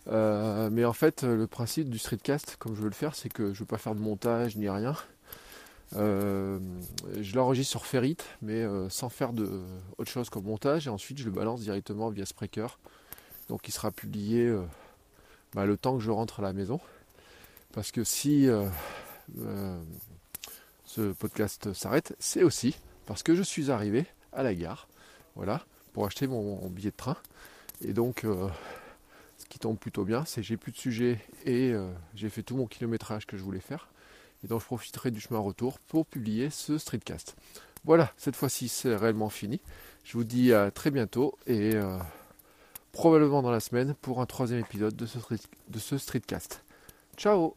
Euh, 0.08 0.70
mais 0.70 0.84
en 0.84 0.92
fait, 0.92 1.22
le 1.22 1.46
principe 1.46 1.88
du 1.90 1.98
streetcast, 1.98 2.56
comme 2.58 2.74
je 2.74 2.80
veux 2.80 2.88
le 2.88 2.94
faire, 2.94 3.14
c'est 3.14 3.28
que 3.28 3.46
je 3.46 3.50
ne 3.50 3.54
veux 3.60 3.64
pas 3.64 3.78
faire 3.78 3.94
de 3.94 4.00
montage 4.00 4.56
ni 4.56 4.68
rien. 4.68 4.94
Euh, 5.96 6.58
je 7.20 7.34
l'enregistre 7.34 7.70
sur 7.72 7.86
Ferrit, 7.86 8.16
mais 8.40 8.64
sans 8.88 9.08
faire 9.08 9.32
de 9.32 9.62
autre 9.98 10.10
chose 10.10 10.30
comme 10.30 10.44
montage, 10.44 10.86
et 10.86 10.90
ensuite 10.90 11.18
je 11.18 11.24
le 11.24 11.30
balance 11.30 11.60
directement 11.60 12.10
via 12.10 12.26
Spreaker. 12.26 12.78
Donc 13.48 13.68
il 13.68 13.72
sera 13.72 13.90
publié 13.90 14.52
bah, 15.54 15.66
le 15.66 15.76
temps 15.76 15.96
que 15.96 16.02
je 16.02 16.10
rentre 16.10 16.40
à 16.40 16.42
la 16.42 16.52
maison. 16.52 16.80
Parce 17.72 17.90
que 17.90 18.04
si 18.04 18.48
ce 20.84 21.12
podcast 21.12 21.72
s'arrête, 21.72 22.14
c'est 22.18 22.42
aussi 22.42 22.76
parce 23.06 23.22
que 23.22 23.34
je 23.34 23.42
suis 23.42 23.70
arrivé 23.70 24.06
à 24.32 24.42
la 24.42 24.54
gare, 24.54 24.88
voilà, 25.36 25.64
pour 25.92 26.06
acheter 26.06 26.26
mon, 26.26 26.68
billet 26.68 26.90
de 26.90 26.96
train. 26.96 27.16
Et 27.80 27.92
donc, 27.92 28.24
euh, 28.24 28.48
ce 29.38 29.46
qui 29.46 29.58
tombe 29.58 29.78
plutôt 29.78 30.04
bien, 30.04 30.24
c'est 30.24 30.40
que 30.40 30.46
j'ai 30.46 30.56
plus 30.56 30.72
de 30.72 30.76
sujet 30.76 31.20
et 31.44 31.72
euh, 31.72 31.90
j'ai 32.14 32.28
fait 32.28 32.42
tout 32.42 32.56
mon 32.56 32.66
kilométrage 32.66 33.26
que 33.26 33.36
je 33.36 33.42
voulais 33.42 33.60
faire. 33.60 33.88
Et 34.44 34.48
donc, 34.48 34.60
je 34.60 34.66
profiterai 34.66 35.10
du 35.10 35.20
chemin 35.20 35.40
retour 35.40 35.78
pour 35.78 36.06
publier 36.06 36.50
ce 36.50 36.78
streetcast. 36.78 37.36
Voilà, 37.84 38.12
cette 38.16 38.36
fois-ci, 38.36 38.68
c'est 38.68 38.94
réellement 38.96 39.28
fini. 39.28 39.60
Je 40.04 40.14
vous 40.14 40.24
dis 40.24 40.52
à 40.52 40.70
très 40.70 40.90
bientôt 40.90 41.38
et 41.46 41.74
euh, 41.74 41.98
probablement 42.92 43.42
dans 43.42 43.50
la 43.50 43.60
semaine 43.60 43.94
pour 44.00 44.20
un 44.20 44.26
troisième 44.26 44.60
épisode 44.60 44.96
de 44.96 45.06
ce, 45.06 45.18
de 45.68 45.78
ce 45.78 45.98
streetcast. 45.98 46.62
Ciao 47.16 47.56